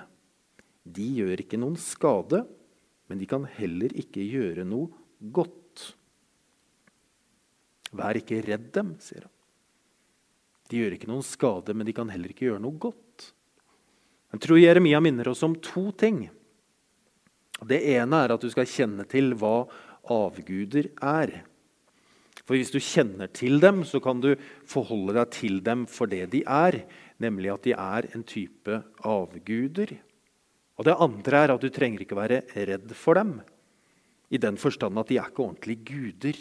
De 0.89 1.09
gjør 1.21 1.43
ikke 1.45 1.61
noen 1.61 1.77
skade, 1.81 2.43
men 3.09 3.21
de 3.21 3.29
kan 3.29 3.45
heller 3.59 3.93
ikke 4.01 4.25
gjøre 4.25 4.65
noe 4.69 4.89
godt. 5.35 5.85
Vær 7.97 8.19
ikke 8.21 8.41
redd 8.45 8.71
dem, 8.77 8.95
sier 9.03 9.27
han. 9.27 9.35
De 10.69 10.81
gjør 10.83 10.97
ikke 10.99 11.09
noen 11.09 11.25
skade, 11.25 11.73
men 11.77 11.89
de 11.89 11.95
kan 11.97 12.11
heller 12.13 12.33
ikke 12.33 12.49
gjøre 12.51 12.61
noe 12.61 12.77
godt. 12.81 13.31
Jeg 14.35 14.43
tror 14.45 14.61
Jeremia 14.61 15.01
minner 15.01 15.31
oss 15.31 15.45
om 15.47 15.55
to 15.65 15.89
ting. 15.97 16.27
Det 17.65 17.79
ene 17.95 18.25
er 18.25 18.35
at 18.35 18.45
du 18.45 18.51
skal 18.53 18.69
kjenne 18.69 19.07
til 19.09 19.33
hva 19.41 19.63
avguder 20.13 20.91
er. 21.01 21.33
For 22.45 22.57
Hvis 22.57 22.73
du 22.73 22.79
kjenner 22.81 23.29
til 23.33 23.59
dem, 23.61 23.83
så 23.85 24.01
kan 24.01 24.21
du 24.25 24.35
forholde 24.69 25.17
deg 25.17 25.33
til 25.37 25.59
dem 25.65 25.87
for 25.91 26.09
det 26.09 26.31
de 26.33 26.45
er, 26.45 26.83
nemlig 27.23 27.53
at 27.53 27.65
de 27.67 27.75
er 27.75 28.09
en 28.15 28.25
type 28.27 28.83
avguder. 29.07 29.97
Og 30.79 30.87
Det 30.87 30.95
andre 30.95 31.43
er 31.43 31.55
at 31.55 31.63
du 31.63 31.71
trenger 31.75 32.05
ikke 32.05 32.19
være 32.19 32.43
redd 32.55 32.95
for 32.95 33.19
dem, 33.19 33.41
i 34.31 34.39
den 34.39 34.59
forstand 34.61 34.99
at 35.01 35.09
de 35.09 35.19
er 35.19 35.31
ikke 35.31 35.43
ordentlige 35.43 35.85
guder. 35.89 36.39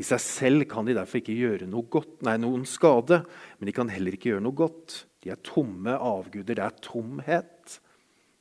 I 0.00 0.06
seg 0.06 0.20
selv 0.24 0.64
kan 0.64 0.86
de 0.88 0.96
derfor 0.96 1.20
ikke 1.20 1.36
gjøre 1.36 1.68
noe 1.68 1.84
godt, 1.92 2.22
nei, 2.24 2.38
noen 2.40 2.64
skade, 2.64 3.20
men 3.58 3.68
de 3.68 3.74
kan 3.76 3.92
heller 3.92 4.16
ikke 4.16 4.32
gjøre 4.32 4.44
noe 4.46 4.56
godt. 4.56 5.04
De 5.20 5.30
er 5.30 5.42
tomme 5.44 5.92
avguder. 5.92 6.56
Det 6.56 6.64
er 6.64 6.78
tomhet, 6.80 7.76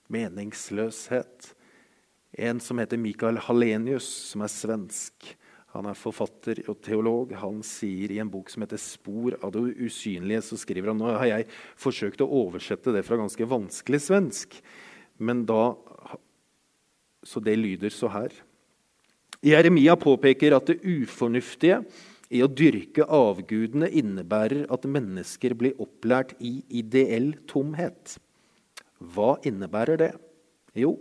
meningsløshet. 0.08 1.51
En 2.39 2.62
som 2.63 2.79
heter 2.79 3.01
Mikael 3.01 3.41
Hallenius, 3.43 4.08
som 4.31 4.46
er 4.46 4.53
svensk, 4.53 5.34
han 5.75 5.85
er 5.85 5.97
forfatter 5.97 6.63
og 6.71 6.79
teolog. 6.81 7.33
Han 7.38 7.61
sier 7.65 8.09
i 8.11 8.19
en 8.21 8.31
bok 8.31 8.49
som 8.49 8.63
heter 8.63 8.77
'Spor 8.81 9.38
av 9.43 9.51
det 9.53 9.77
usynlige', 9.77 10.41
så 10.41 10.57
skriver 10.57 10.89
han 10.89 10.97
Nå 10.97 11.13
har 11.13 11.25
jeg 11.25 11.47
forsøkt 11.77 12.21
å 12.21 12.29
oversette 12.29 12.91
det 12.91 13.05
fra 13.05 13.17
ganske 13.17 13.45
vanskelig 13.45 14.01
svensk, 14.01 14.61
men 15.19 15.45
da 15.45 15.75
Så 17.21 17.43
det 17.43 17.59
lyder 17.59 17.89
så 17.89 18.07
her. 18.07 18.31
Jeremia 19.43 19.97
påpeker 19.99 20.55
at 20.55 20.65
det 20.67 20.79
ufornuftige 20.79 21.83
i 22.31 22.39
å 22.41 22.47
dyrke 22.47 23.03
avgudene 23.03 23.89
innebærer 23.91 24.71
at 24.71 24.88
mennesker 24.88 25.53
blir 25.53 25.75
opplært 25.83 26.31
i 26.39 26.63
ideell 26.69 27.33
tomhet. 27.45 28.17
Hva 29.01 29.35
innebærer 29.43 29.97
det? 29.97 30.13
Jo, 30.73 30.95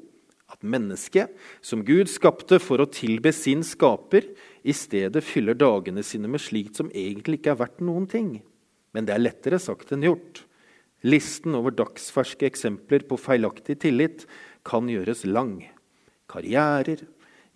at 0.49 0.65
mennesket, 0.65 1.35
som 1.61 1.85
Gud 1.85 2.09
skapte 2.09 2.57
for 2.63 2.81
å 2.81 2.89
tilbe 2.89 3.35
sin 3.37 3.61
skaper, 3.67 4.25
i 4.69 4.75
stedet 4.77 5.25
fyller 5.25 5.57
dagene 5.57 6.05
sine 6.05 6.29
med 6.31 6.43
slikt 6.45 6.79
som 6.79 6.93
egentlig 6.93 7.41
ikke 7.41 7.55
er 7.55 7.63
verdt 7.63 7.83
noen 7.85 8.07
ting. 8.11 8.31
Men 8.93 9.09
det 9.09 9.15
er 9.15 9.25
lettere 9.25 9.61
sagt 9.63 9.95
enn 9.95 10.05
gjort. 10.05 10.45
Listen 11.07 11.55
over 11.57 11.73
dagsferske 11.73 12.49
eksempler 12.49 13.05
på 13.09 13.17
feilaktig 13.21 13.79
tillit 13.85 14.27
kan 14.67 14.89
gjøres 14.91 15.25
lang. 15.29 15.63
Karrierer, 16.29 17.05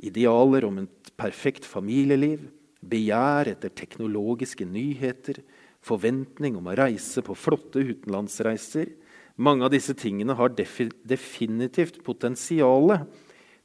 Idealer 0.02 0.64
om 0.66 0.80
et 0.82 1.12
perfekt 1.20 1.66
familieliv, 1.68 2.48
begjær 2.82 3.52
etter 3.52 3.70
teknologiske 3.70 4.66
nyheter, 4.66 5.38
forventning 5.82 6.56
om 6.58 6.70
å 6.70 6.74
reise 6.78 7.22
på 7.22 7.36
flotte 7.38 7.84
utenlandsreiser. 7.86 8.90
Mange 9.38 9.66
av 9.66 9.70
disse 9.74 9.94
tingene 9.98 10.34
har 10.38 10.50
definitivt 10.56 12.00
potensial 12.02 12.96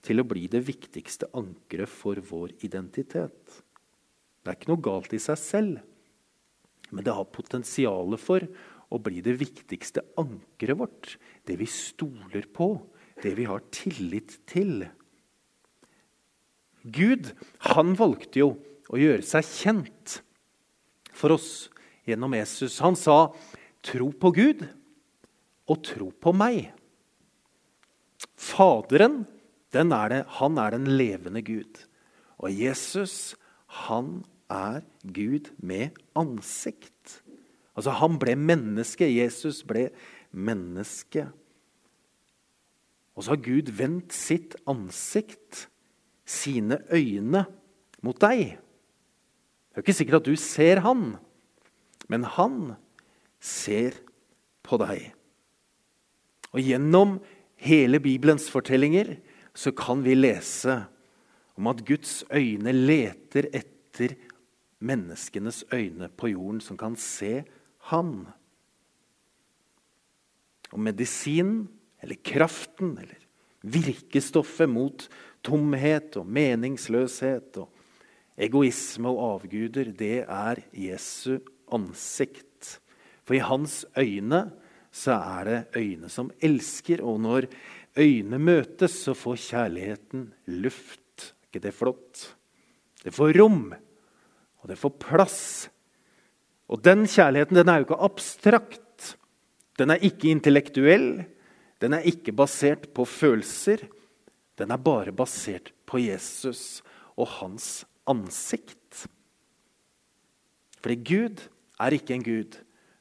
til 0.07 0.21
å 0.21 0.27
bli 0.27 0.45
det 0.51 0.63
viktigste 0.63 1.27
ankeret 1.35 1.91
for 1.91 2.19
vår 2.29 2.55
identitet. 2.63 3.59
Det 4.41 4.51
er 4.53 4.55
ikke 4.55 4.71
noe 4.71 4.83
galt 4.85 5.15
i 5.15 5.19
seg 5.19 5.39
selv, 5.41 5.79
men 6.95 7.03
det 7.03 7.15
har 7.15 7.27
potensial 7.35 8.15
for 8.21 8.45
å 8.87 8.99
bli 9.03 9.19
det 9.23 9.35
viktigste 9.41 10.05
ankeret 10.19 10.79
vårt. 10.79 11.17
Det 11.43 11.57
vi 11.59 11.67
stoler 11.67 12.47
på, 12.55 12.69
det 13.19 13.33
vi 13.35 13.47
har 13.49 13.65
tillit 13.75 14.37
til. 14.47 14.85
Gud 16.87 17.33
han 17.73 17.91
valgte 17.99 18.45
jo 18.45 18.53
å 18.87 18.99
gjøre 19.01 19.25
seg 19.27 19.43
kjent 19.43 20.21
for 21.11 21.35
oss 21.35 21.67
gjennom 22.07 22.31
Jesus. 22.37 22.79
Han 22.79 22.95
sa, 22.95 23.33
'Tro 23.83 24.11
på 24.15 24.31
Gud 24.31 24.63
og 25.67 25.83
tro 25.83 26.11
på 26.11 26.31
meg'. 26.31 26.71
Faderen 28.35 29.25
er 29.73 30.09
det, 30.09 30.25
han 30.39 30.57
er 30.57 30.71
den 30.71 30.87
levende 30.87 31.41
Gud. 31.41 31.85
Og 32.37 32.53
Jesus, 32.53 33.35
han 33.67 34.23
er 34.49 34.81
Gud 35.03 35.51
med 35.57 35.97
ansikt. 36.15 37.21
Altså, 37.75 37.91
han 37.91 38.17
ble 38.19 38.35
menneske. 38.35 39.05
Jesus 39.05 39.63
ble 39.67 39.89
menneske. 40.31 41.27
Og 43.17 43.25
så 43.25 43.33
har 43.33 43.41
Gud 43.41 43.71
vendt 43.73 44.13
sitt 44.13 44.55
ansikt 44.69 45.67
sine 46.27 46.79
øyne 46.93 47.45
mot 48.05 48.17
deg. 48.21 48.57
Det 48.57 49.81
er 49.81 49.85
ikke 49.85 49.97
sikkert 49.97 50.21
at 50.21 50.29
du 50.29 50.35
ser 50.41 50.81
han, 50.85 51.17
men 52.09 52.25
han 52.37 52.75
ser 53.41 53.97
på 54.65 54.79
deg. 54.81 55.11
Og 56.53 56.61
Gjennom 56.61 57.17
hele 57.57 57.99
Bibelens 58.01 58.47
fortellinger 58.53 59.17
så 59.57 59.73
kan 59.73 60.03
vi 60.05 60.13
lese 60.13 60.83
om 61.57 61.69
at 61.71 61.81
Guds 61.85 62.21
øyne 62.29 62.73
leter 62.75 63.47
etter 63.57 64.13
menneskenes 64.85 65.63
øyne 65.73 66.11
på 66.13 66.29
jorden 66.29 66.61
som 66.61 66.77
kan 66.77 66.95
se 66.99 67.41
Han. 67.89 68.27
Og 70.75 70.79
medisinen, 70.83 71.69
eller 72.03 72.19
kraften, 72.19 72.97
eller 72.99 73.17
virkestoffet 73.63 74.69
mot 74.69 75.07
tomhet 75.41 76.17
og 76.19 76.27
meningsløshet 76.27 77.57
og 77.61 77.71
egoisme 78.37 79.09
og 79.09 79.23
avguder, 79.31 79.93
det 79.95 80.25
er 80.27 80.61
Jesu 80.75 81.39
ansikt. 81.71 82.77
For 83.23 83.37
i 83.39 83.41
hans 83.41 83.85
øyne 83.97 84.43
så 84.91 85.15
er 85.15 85.47
det 85.47 85.79
øyne 85.79 86.09
som 86.09 86.29
elsker, 86.41 87.01
og 87.01 87.21
når 87.21 87.47
øyne 87.97 88.39
møtes, 88.39 88.95
så 89.03 89.15
får 89.17 89.39
kjærligheten 89.47 90.27
luft. 90.61 91.33
Er 91.41 91.49
ikke 91.49 91.63
det 91.63 91.73
flott? 91.75 92.23
Det 93.03 93.13
får 93.15 93.37
rom, 93.39 93.71
og 94.61 94.69
det 94.69 94.77
får 94.79 94.95
plass. 95.01 95.41
Og 96.67 96.81
den 96.83 97.05
kjærligheten 97.07 97.57
den 97.61 97.71
er 97.71 97.79
jo 97.79 97.87
ikke 97.87 98.03
abstrakt. 98.07 99.13
Den 99.79 99.93
er 99.93 100.03
ikke 100.03 100.31
intellektuell. 100.33 101.23
Den 101.79 101.93
er 101.93 102.07
ikke 102.09 102.35
basert 102.35 102.89
på 102.93 103.05
følelser. 103.07 103.85
Den 104.57 104.73
er 104.73 104.81
bare 104.81 105.13
basert 105.15 105.71
på 105.87 106.01
Jesus 106.01 106.81
og 107.15 107.29
hans 107.39 107.85
ansikt. 108.09 109.05
Fordi 110.81 110.97
Gud 111.05 111.43
er 111.79 111.95
ikke 111.95 112.17
en 112.17 112.25
Gud 112.25 112.57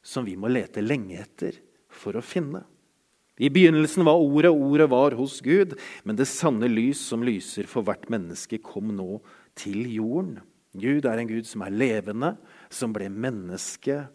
som 0.06 0.26
vi 0.26 0.36
må 0.38 0.50
lete 0.52 0.84
lenge 0.84 1.18
etter 1.22 1.58
for 1.90 2.16
å 2.16 2.24
finne. 2.24 2.62
I 3.36 3.50
begynnelsen 3.52 4.06
var 4.08 4.16
Ordet, 4.16 4.50
Ordet 4.50 4.88
var 4.90 5.16
hos 5.18 5.40
Gud, 5.44 5.74
men 6.04 6.16
det 6.16 6.28
sanne 6.30 6.68
lys 6.72 7.02
som 7.10 7.24
lyser 7.24 7.68
for 7.68 7.84
hvert 7.84 8.08
menneske, 8.12 8.62
kom 8.64 8.94
nå 8.96 9.20
til 9.58 9.84
jorden. 9.92 10.38
Gud 10.76 11.04
er 11.08 11.20
en 11.20 11.28
Gud 11.28 11.48
som 11.48 11.64
er 11.64 11.72
levende, 11.72 12.34
som 12.72 12.94
ble 12.96 13.10
menneske. 13.12 14.06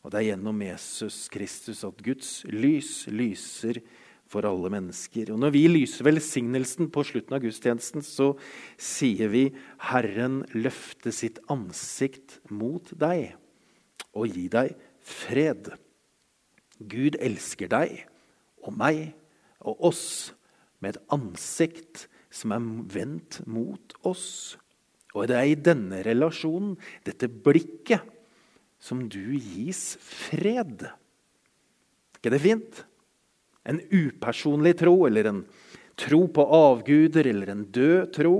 Og 0.00 0.12
det 0.12 0.20
er 0.20 0.28
gjennom 0.30 0.62
Jesus 0.64 1.26
Kristus 1.32 1.82
at 1.84 2.00
Guds 2.04 2.40
lys 2.48 3.04
lyser 3.12 3.82
for 4.30 4.46
alle 4.48 4.70
mennesker. 4.72 5.32
Og 5.34 5.40
Når 5.42 5.52
vi 5.52 5.64
lyser 5.68 6.06
velsignelsen 6.06 6.88
på 6.92 7.04
slutten 7.04 7.36
av 7.36 7.42
gudstjenesten, 7.44 8.04
så 8.04 8.32
sier 8.78 9.28
vi 9.28 9.50
'Herren 9.90 10.44
løfte 10.54 11.12
sitt 11.12 11.38
ansikt 11.48 12.40
mot 12.48 12.86
deg 12.96 13.34
og 14.14 14.28
gi 14.28 14.48
deg 14.48 14.76
fred'. 15.04 15.76
Gud 16.80 17.16
elsker 17.20 17.68
deg 17.68 18.06
og 18.64 18.76
meg 18.76 19.10
og 19.60 19.86
oss 19.90 20.32
med 20.80 20.96
et 20.96 21.12
ansikt 21.12 22.06
som 22.32 22.54
er 22.54 22.66
vendt 22.94 23.40
mot 23.50 23.94
oss. 24.06 24.56
Og 25.14 25.26
det 25.30 25.36
er 25.36 25.50
i 25.50 25.58
denne 25.58 26.02
relasjonen, 26.06 26.76
dette 27.04 27.28
blikket, 27.28 28.04
som 28.80 29.02
du 29.12 29.34
gis 29.36 29.98
fred. 30.00 30.86
Er 30.86 32.20
ikke 32.20 32.32
det 32.32 32.42
fint? 32.44 32.78
En 33.68 33.80
upersonlig 33.92 34.78
tro 34.80 34.94
eller 35.08 35.28
en 35.28 35.42
tro 36.00 36.22
på 36.32 36.46
avguder 36.56 37.28
eller 37.28 37.52
en 37.52 37.66
død 37.68 38.14
tro 38.16 38.36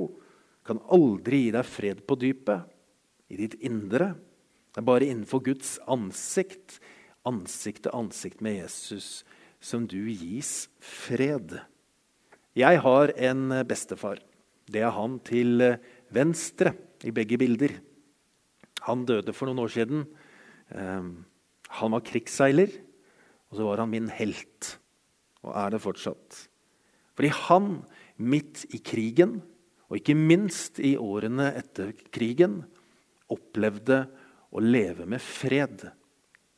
kan 0.64 0.80
aldri 0.92 1.44
gi 1.44 1.52
deg 1.56 1.66
fred 1.66 2.00
på 2.06 2.16
dypet, 2.20 2.62
i 3.30 3.36
ditt 3.38 3.56
indre. 3.66 4.12
Det 4.70 4.80
er 4.82 4.86
bare 4.86 5.06
innenfor 5.06 5.42
Guds 5.44 5.76
ansikt, 5.90 6.78
ansikt 7.26 7.84
til 7.86 7.94
ansikt 7.94 8.42
med 8.42 8.58
Jesus, 8.62 9.22
som 9.60 9.86
du 9.86 10.08
gis 10.08 10.68
fred. 10.80 11.58
Jeg 12.56 12.80
har 12.82 13.12
en 13.16 13.60
bestefar. 13.68 14.18
Det 14.70 14.82
er 14.82 14.94
han 14.94 15.18
til 15.26 15.62
venstre 16.14 16.74
i 17.06 17.12
begge 17.14 17.38
bilder. 17.40 17.76
Han 18.88 19.04
døde 19.08 19.34
for 19.36 19.48
noen 19.48 19.62
år 19.64 19.72
siden. 19.74 20.04
Ehm, 20.72 21.12
han 21.80 21.94
var 21.94 22.04
krigsseiler, 22.06 22.72
og 23.50 23.58
så 23.58 23.66
var 23.66 23.82
han 23.82 23.92
min 23.92 24.08
helt. 24.14 24.76
Og 25.44 25.54
er 25.54 25.74
det 25.74 25.82
fortsatt. 25.84 26.46
Fordi 27.16 27.30
han, 27.46 27.70
midt 28.16 28.64
i 28.74 28.80
krigen, 28.84 29.40
og 29.90 29.98
ikke 29.98 30.16
minst 30.16 30.78
i 30.78 30.94
årene 31.00 31.50
etter 31.58 31.92
krigen, 32.14 32.62
opplevde 33.30 34.04
å 34.50 34.62
leve 34.62 35.06
med 35.06 35.22
fred 35.22 35.88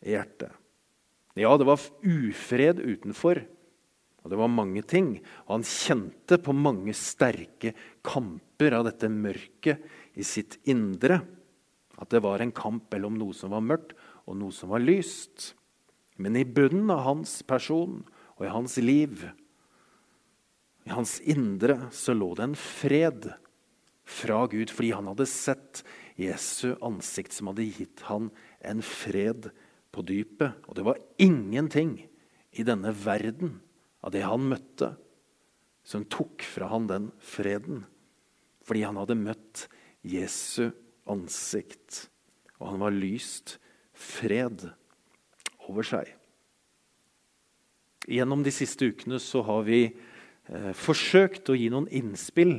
i 0.04 0.14
hjertet. 0.14 0.52
Ja, 1.38 1.54
det 1.56 1.64
var 1.64 1.80
ufred 2.04 2.82
utenfor, 2.82 3.40
og 4.22 4.30
det 4.30 4.38
var 4.38 4.52
mange 4.52 4.82
ting. 4.86 5.16
Og 5.46 5.56
han 5.56 5.66
kjente 5.66 6.38
på 6.42 6.54
mange 6.54 6.94
sterke 6.96 7.72
kamper 8.04 8.76
av 8.76 8.86
dette 8.90 9.10
mørket 9.10 9.82
i 10.14 10.26
sitt 10.26 10.58
indre. 10.68 11.22
At 11.98 12.12
det 12.12 12.22
var 12.24 12.42
en 12.42 12.54
kamp 12.54 12.92
mellom 12.92 13.16
noe 13.18 13.34
som 13.36 13.54
var 13.54 13.64
mørkt, 13.64 13.96
og 14.28 14.38
noe 14.38 14.54
som 14.54 14.70
var 14.74 14.84
lyst. 14.84 15.54
Men 16.20 16.36
i 16.38 16.44
bunnen 16.46 16.90
av 16.92 17.06
hans 17.06 17.40
person 17.48 18.02
og 18.36 18.44
i 18.46 18.52
hans 18.52 18.76
liv, 18.82 19.24
i 20.86 20.92
hans 20.92 21.16
indre, 21.30 21.88
så 21.94 22.14
lå 22.14 22.32
det 22.38 22.46
en 22.50 22.58
fred 22.58 23.30
fra 24.06 24.44
Gud, 24.50 24.70
fordi 24.70 24.92
han 24.94 25.08
hadde 25.10 25.28
sett 25.30 25.82
Jesu 26.20 26.74
ansikt 26.84 27.34
som 27.34 27.50
hadde 27.50 27.68
gitt 27.70 28.02
han 28.10 28.28
en 28.66 28.82
fred 28.84 29.50
på 29.92 30.04
dypet. 30.06 30.58
Og 30.68 30.76
det 30.76 30.86
var 30.86 31.00
ingenting 31.22 31.96
i 32.52 32.64
denne 32.66 32.92
verden 32.96 33.58
av 34.02 34.14
det 34.14 34.24
han 34.26 34.48
møtte, 34.50 34.94
som 35.84 36.06
tok 36.10 36.44
fra 36.46 36.68
han 36.72 36.88
den 36.90 37.10
freden. 37.22 37.84
Fordi 38.66 38.84
han 38.86 38.98
hadde 39.00 39.18
møtt 39.18 39.66
Jesu 40.06 40.70
ansikt, 41.10 42.06
og 42.58 42.72
han 42.72 42.82
var 42.84 42.94
lyst 42.94 43.56
fred 43.92 44.68
over 45.68 45.86
seg. 45.86 46.10
Gjennom 48.10 48.42
de 48.42 48.50
siste 48.54 48.88
ukene 48.90 49.18
så 49.22 49.44
har 49.46 49.62
vi 49.66 49.84
eh, 49.86 50.72
forsøkt 50.74 51.52
å 51.52 51.58
gi 51.58 51.68
noen 51.70 51.86
innspill 51.94 52.56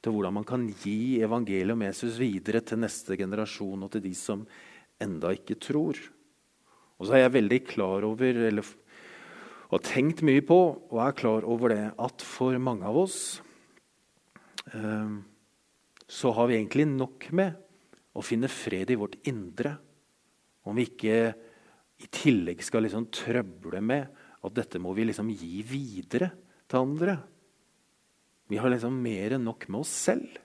til 0.00 0.14
hvordan 0.14 0.38
man 0.38 0.46
kan 0.48 0.64
gi 0.84 1.18
evangeliet 1.24 1.74
om 1.74 1.84
Jesus 1.84 2.16
videre 2.20 2.62
til 2.64 2.80
neste 2.80 3.16
generasjon 3.18 3.84
og 3.84 3.92
til 3.92 4.04
de 4.06 4.12
som 4.16 4.46
enda 5.02 5.32
ikke 5.36 5.58
tror. 5.60 6.00
Og 6.96 7.08
så 7.08 7.16
er 7.16 7.24
jeg 7.26 7.36
veldig 7.36 7.60
klar 7.68 8.06
over, 8.08 8.38
eller 8.48 8.68
har 9.70 9.82
tenkt 9.84 10.22
mye 10.26 10.44
på, 10.46 10.58
og 10.90 11.00
er 11.02 11.16
klar 11.18 11.46
over 11.48 11.74
det, 11.74 11.82
at 11.98 12.24
for 12.24 12.56
mange 12.62 12.86
av 12.86 12.98
oss 13.02 13.18
eh, 14.72 15.16
så 16.06 16.32
har 16.36 16.48
vi 16.48 16.56
egentlig 16.56 16.86
nok 16.92 17.28
med 17.36 17.58
å 18.16 18.24
finne 18.24 18.48
fred 18.48 18.94
i 18.94 18.98
vårt 18.98 19.18
indre. 19.28 19.74
Om 20.66 20.78
vi 20.78 20.86
ikke 20.88 21.18
i 22.00 22.08
tillegg 22.12 22.62
skal 22.64 22.86
liksom 22.86 23.10
trøble 23.12 23.82
med 23.84 24.24
at 24.46 24.56
dette 24.56 24.80
må 24.80 24.94
vi 24.96 25.08
liksom 25.08 25.28
gi 25.34 25.60
videre 25.66 26.30
til 26.68 26.80
andre. 26.80 27.18
Vi 28.46 28.58
har 28.62 28.70
liksom 28.70 28.96
mer 29.02 29.36
enn 29.36 29.48
nok 29.48 29.66
med 29.68 29.82
oss 29.82 29.94
selv 30.06 30.42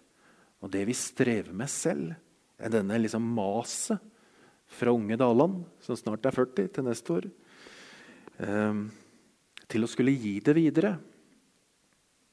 og 0.61 0.69
det 0.73 0.85
vi 0.87 0.95
strever 0.97 1.53
med 1.57 1.69
selv, 1.71 2.13
enn 2.61 2.73
denne 2.73 2.99
liksom 3.01 3.25
maset 3.35 4.01
fra 4.71 4.93
unge 4.95 5.17
Daland, 5.19 5.61
som 5.83 5.97
snart 5.99 6.25
er 6.25 6.35
40, 6.35 6.71
til 6.71 6.87
neste 6.87 7.15
år, 7.17 7.29
eh, 8.39 8.83
til 9.67 9.83
å 9.83 9.89
skulle 9.91 10.15
gi 10.15 10.39
det 10.39 10.55
videre. 10.55 10.97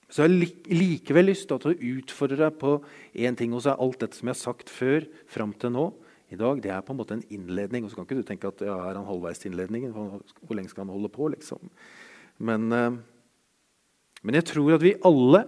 Så 0.09 0.25
jeg 0.25 0.31
har 0.31 0.73
likevel 0.73 1.29
lyst 1.29 1.51
til 1.51 1.59
å 1.59 1.75
utfordre 1.99 2.39
deg 2.47 2.55
på 2.57 2.79
én 3.15 3.37
ting. 3.37 3.53
Og 3.53 3.61
så 3.61 3.75
er 3.75 3.83
alt 3.85 3.99
dette 4.01 4.17
som 4.17 4.31
jeg 4.31 4.39
har 4.39 4.41
sagt 4.41 4.71
før, 4.73 5.05
fram 5.29 5.53
til 5.53 5.75
nå, 5.75 5.93
i 6.29 6.37
dag, 6.37 6.61
det 6.61 6.73
er 6.73 6.85
på 6.85 6.93
en 6.93 6.99
måte 7.01 7.17
en 7.17 7.25
innledning. 7.33 7.85
Og 7.85 7.91
så 7.91 7.97
kan 7.97 8.09
ikke 8.09 8.21
du 8.21 8.27
tenke 8.27 8.49
at 8.49 8.61
ja, 8.65 8.77
er 8.89 8.99
han 8.99 9.09
halvveis 9.09 9.41
til 9.41 9.53
innledningen? 9.53 9.93
Hvor 9.93 10.57
lenge 10.57 10.73
skal 10.73 10.85
han 10.85 10.93
holde 10.93 11.09
på? 11.13 11.29
liksom? 11.33 11.71
Men, 12.39 12.73
eh, 12.73 12.99
men 14.23 14.37
jeg 14.37 14.49
tror 14.53 14.77
at 14.77 14.85
vi 14.85 14.97
alle 15.09 15.45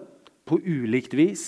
på 0.49 0.61
ulikt 0.61 1.17
vis 1.17 1.45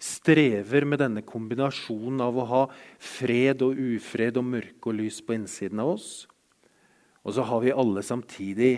strever 0.00 0.86
med 0.88 1.02
denne 1.02 1.22
kombinasjonen 1.26 2.22
av 2.24 2.38
å 2.40 2.46
ha 2.48 2.60
fred 2.96 3.62
og 3.66 3.76
ufred 3.76 4.38
og 4.40 4.46
mørke 4.48 4.92
og 4.92 4.96
lys 4.96 5.20
på 5.24 5.36
innsiden 5.36 5.82
av 5.82 5.94
oss. 5.96 6.10
Og 7.20 7.36
så 7.36 7.44
har 7.44 7.60
vi 7.60 7.74
alle 7.76 8.04
samtidig 8.04 8.72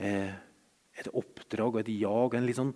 eh, 0.00 0.32
et 0.96 1.10
oppdrag 1.12 1.76
og 1.76 1.82
et 1.82 1.92
jag, 1.92 2.36
en, 2.36 2.48
sånn, 2.56 2.72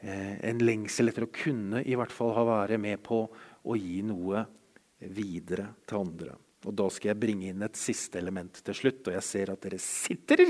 eh, 0.00 0.38
en 0.48 0.64
lengsel 0.64 1.12
etter 1.12 1.26
å 1.26 1.34
kunne 1.34 1.84
i 1.84 1.98
hvert 1.98 2.14
fall 2.14 2.32
ha 2.38 2.46
være 2.48 2.80
med 2.80 3.04
på 3.04 3.26
å 3.28 3.76
gi 3.76 4.00
noe 4.06 4.46
videre 5.12 5.68
til 5.84 6.00
andre. 6.00 6.38
Og 6.62 6.74
Da 6.78 6.88
skal 6.94 7.12
jeg 7.12 7.20
bringe 7.20 7.50
inn 7.50 7.62
et 7.66 7.78
siste 7.78 8.20
element 8.22 8.60
til 8.64 8.76
slutt. 8.78 9.02
Og 9.08 9.16
jeg 9.16 9.26
ser 9.26 9.52
at 9.52 9.64
dere 9.66 9.80
sitter 9.82 10.44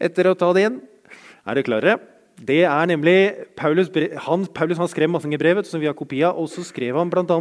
etter 0.00 0.30
å 0.30 0.36
ta 0.38 0.48
det 0.56 0.66
inn. 0.70 0.78
Er 1.46 1.58
dere 1.58 1.66
klare? 1.66 1.96
Det 2.36 2.58
er 2.68 2.88
nemlig 2.90 3.32
Paulus, 3.56 3.88
han, 4.26 4.42
Paulus 4.52 4.76
han 4.76 4.90
skrev 4.92 5.08
mange 5.08 5.38
brev 5.40 5.62
som 5.64 5.80
vi 5.80 5.88
har 5.88 5.96
kopi 5.96 6.20
av. 6.26 6.36
Og 6.36 6.50
så 6.52 6.64
skrev 6.68 6.98
han 6.98 7.08
bl.a. 7.10 7.38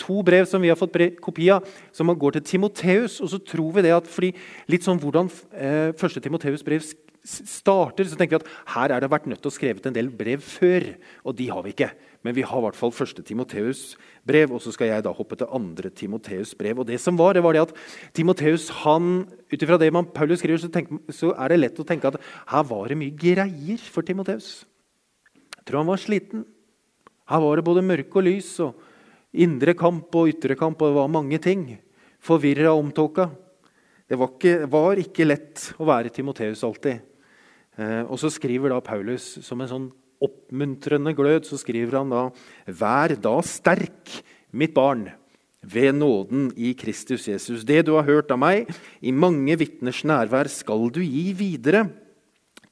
to 0.00 0.22
brev 0.24 0.46
som 0.48 0.62
vi 0.64 0.70
har 0.72 0.78
fått 0.78 0.96
kopi 1.20 1.50
av, 1.52 1.66
som 1.92 2.08
går 2.08 2.38
til 2.38 2.46
Timoteus. 2.54 3.20
Og 3.20 3.28
så 3.34 3.38
tror 3.38 3.76
vi 3.76 3.84
det 3.84 3.92
at 3.92 4.08
fordi 4.08 4.32
litt 4.72 4.86
sånn 4.86 5.00
hvordan 5.02 5.28
eh, 5.52 5.92
første 6.00 6.22
Timoteus 6.24 6.64
brev 6.64 6.80
starter, 7.28 8.08
så 8.08 8.16
tenker 8.16 8.38
vi 8.38 8.40
at 8.40 8.52
her 8.72 8.94
er 8.94 9.04
det 9.04 9.12
vært 9.12 9.28
nødt 9.28 9.42
til 9.44 9.52
å 9.52 9.56
skrevet 9.58 9.84
en 9.84 9.96
del 9.96 10.08
brev 10.08 10.40
før. 10.40 10.94
Og 11.28 11.36
de 11.36 11.50
har 11.52 11.66
vi 11.66 11.76
ikke. 11.76 11.92
Men 12.26 12.34
vi 12.34 12.42
har 12.42 12.58
i 12.58 12.64
hvert 12.64 12.78
fall 12.78 12.90
første 12.94 13.22
Timoteus 13.22 13.92
brev, 14.26 14.50
og 14.50 14.62
så 14.62 14.72
skal 14.74 14.90
jeg 14.90 15.04
da 15.06 15.12
hoppe 15.14 15.38
til 15.38 15.50
andre 15.54 15.90
Timoteus 15.94 16.50
brev. 16.58 16.80
Og 16.82 16.88
det 16.88 16.98
som 17.00 17.18
var, 17.18 17.36
det 17.36 17.44
var 17.44 17.54
det 17.54 17.62
at 17.68 17.74
Timoteus, 18.16 18.66
han, 18.82 19.22
ut 19.52 19.62
ifra 19.62 19.78
det 19.78 19.92
man 19.94 20.08
Paulus 20.14 20.42
skriver, 20.42 20.58
så, 20.58 20.70
tenk, 20.72 20.90
så, 21.14 21.30
er 21.38 21.54
det 21.54 21.60
lett 21.60 21.78
å 21.78 21.86
tenke 21.86 22.10
at 22.10 22.18
her 22.50 22.64
var 22.66 22.90
det 22.90 22.98
mye 22.98 23.14
greier 23.14 23.84
for 23.86 24.06
Timoteus. 24.06 24.66
Jeg 25.60 25.68
tror 25.68 25.84
han 25.84 25.92
var 25.92 26.02
sliten. 26.02 26.42
Her 27.30 27.44
var 27.44 27.60
det 27.60 27.66
både 27.68 27.86
mørke 27.86 28.18
og 28.18 28.26
lys, 28.26 28.50
og 28.64 29.38
indre 29.38 29.76
kamp 29.78 30.14
og 30.18 30.32
ytre 30.32 30.56
kamp, 30.58 30.82
og 30.82 30.90
det 30.90 30.98
var 30.98 31.12
mange 31.12 31.38
ting. 31.44 31.68
Forvirra 32.24 32.72
og 32.72 32.88
omtåka. 32.88 33.28
Det 34.08 34.18
var 34.18 34.34
ikke, 34.34 34.56
var 34.72 34.98
ikke, 34.98 35.28
lett 35.28 35.68
å 35.78 35.86
være 35.86 36.10
Timoteus 36.10 36.64
alltid. 36.66 37.04
Eh, 37.78 38.02
og 38.08 38.16
så 38.18 38.32
skriver 38.32 38.72
da 38.72 38.82
Paulus 38.82 39.36
som 39.44 39.60
en 39.60 39.70
sånn 39.70 39.88
oppmuntrende 40.24 41.14
glød 41.16 41.46
så 41.48 41.58
skriver 41.60 42.00
han 42.00 42.12
da 42.12 42.26
Vær 42.66 43.14
da 43.22 43.36
sterk, 43.46 44.18
mitt 44.52 44.74
barn, 44.76 45.08
ved 45.62 45.96
nåden 45.98 46.48
i 46.56 46.72
Kristus 46.78 47.26
Jesus. 47.28 47.64
Det 47.66 47.82
du 47.86 47.94
har 47.96 48.06
hørt 48.06 48.30
av 48.32 48.40
meg, 48.40 48.68
i 49.02 49.12
mange 49.12 49.56
vitners 49.58 50.04
nærvær, 50.06 50.48
skal 50.48 50.88
du 50.94 51.02
gi 51.02 51.32
videre 51.36 51.88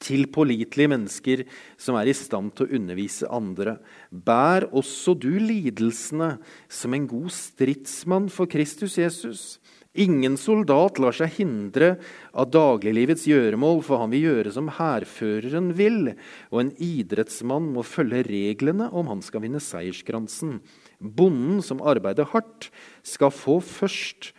til 0.01 0.27
pålitelige 0.29 0.91
mennesker 0.91 1.43
som 1.79 1.97
er 1.97 2.09
i 2.09 2.15
stand 2.15 2.53
til 2.55 2.67
å 2.67 2.77
undervise 2.79 3.29
andre. 3.33 3.77
Bær 4.11 4.67
også 4.69 5.15
du 5.17 5.33
lidelsene 5.41 6.35
som 6.69 6.93
en 6.93 7.07
god 7.09 7.31
stridsmann 7.33 8.29
for 8.33 8.49
Kristus 8.49 8.97
Jesus. 9.01 9.57
Ingen 9.97 10.35
soldat 10.37 10.99
lar 11.01 11.15
seg 11.17 11.31
hindre 11.39 11.95
av 12.37 12.51
dagliglivets 12.53 13.25
gjøremål, 13.25 13.81
for 13.81 14.03
han 14.03 14.11
vil 14.13 14.27
gjøre 14.27 14.53
som 14.53 14.69
hærføreren 14.77 15.71
vil, 15.77 16.11
og 16.53 16.61
en 16.61 16.71
idrettsmann 16.77 17.71
må 17.73 17.81
følge 17.87 18.21
reglene 18.27 18.91
om 18.93 19.09
han 19.09 19.23
skal 19.25 19.41
vinne 19.47 19.61
seierskransen. 19.63 20.59
Bonden 21.01 21.63
som 21.65 21.81
arbeider 21.81 22.29
hardt, 22.29 22.69
skal 23.01 23.33
få 23.33 23.57
først 23.65 24.31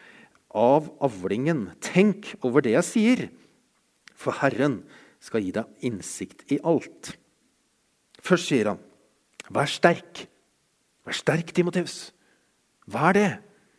av 0.54 0.86
avlingen. 1.02 1.68
Tenk 1.82 2.36
over 2.46 2.62
det 2.62 2.76
jeg 2.76 2.86
sier, 2.86 3.26
for 4.14 4.38
Herren 4.38 4.84
skal 5.18 5.42
gi 5.42 5.52
deg 5.58 5.86
innsikt 5.90 6.46
i 6.54 6.62
alt. 6.62 7.16
Først 8.22 8.50
sier 8.50 8.74
han, 8.74 8.80
'Vær 9.50 9.66
sterk'. 9.66 10.26
Vær 11.06 11.16
sterk, 11.16 11.50
Timoteus. 11.54 12.12
Er 12.92 13.12
det? 13.12 13.38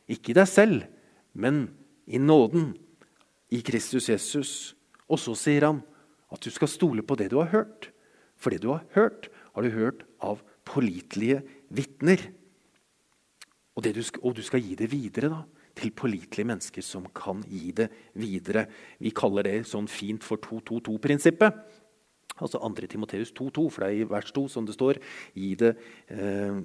Ikke 0.10 0.32
i 0.32 0.34
deg 0.34 0.48
selv, 0.50 0.88
men 1.34 1.68
i 2.10 2.20
nåden, 2.22 2.74
i 3.50 3.62
Kristus 3.66 4.10
Jesus. 4.10 4.52
Og 5.10 5.22
så 5.22 5.36
sier 5.38 5.68
han 5.68 5.82
at 6.30 6.42
du 6.46 6.52
skal 6.54 6.70
stole 6.70 7.06
på 7.06 7.18
det 7.18 7.32
du 7.34 7.40
har 7.42 7.52
hørt. 7.54 7.90
For 8.40 8.54
det 8.54 8.62
du 8.64 8.72
har 8.72 8.86
hørt, 8.96 9.30
har 9.54 9.66
du 9.66 9.74
hørt 9.74 10.06
av 10.24 10.42
pålitelige 10.70 11.42
vitner. 11.74 12.22
Og, 13.76 13.84
du 13.84 14.04
skal, 14.04 14.24
og 14.24 14.36
du 14.38 14.44
skal 14.46 14.64
gi 14.64 14.78
det 14.80 14.90
videre 14.92 15.32
da, 15.32 15.42
til 15.80 15.94
pålitelige 15.96 16.48
mennesker 16.50 16.84
som 16.84 17.06
kan 17.16 17.44
gi 17.48 17.72
det 17.76 17.90
videre. 18.20 18.66
Vi 19.00 19.14
kaller 19.16 19.48
det 19.48 19.68
sånn 19.70 19.88
fint 19.92 20.26
for 20.26 20.42
2-2-2-prinsippet. 20.44 21.62
Altså 22.40 22.60
2. 22.62 22.88
Timoteus 22.88 23.34
2,2, 23.36 23.66
for 23.68 23.84
det 23.84 23.90
er 23.90 24.02
i 24.02 24.08
vers 24.08 24.32
2 24.36 24.46
som 24.52 24.68
det 24.68 24.76
står. 24.76 25.00
Gi 25.36 25.54
det 25.60 25.74
eh, 26.08 26.62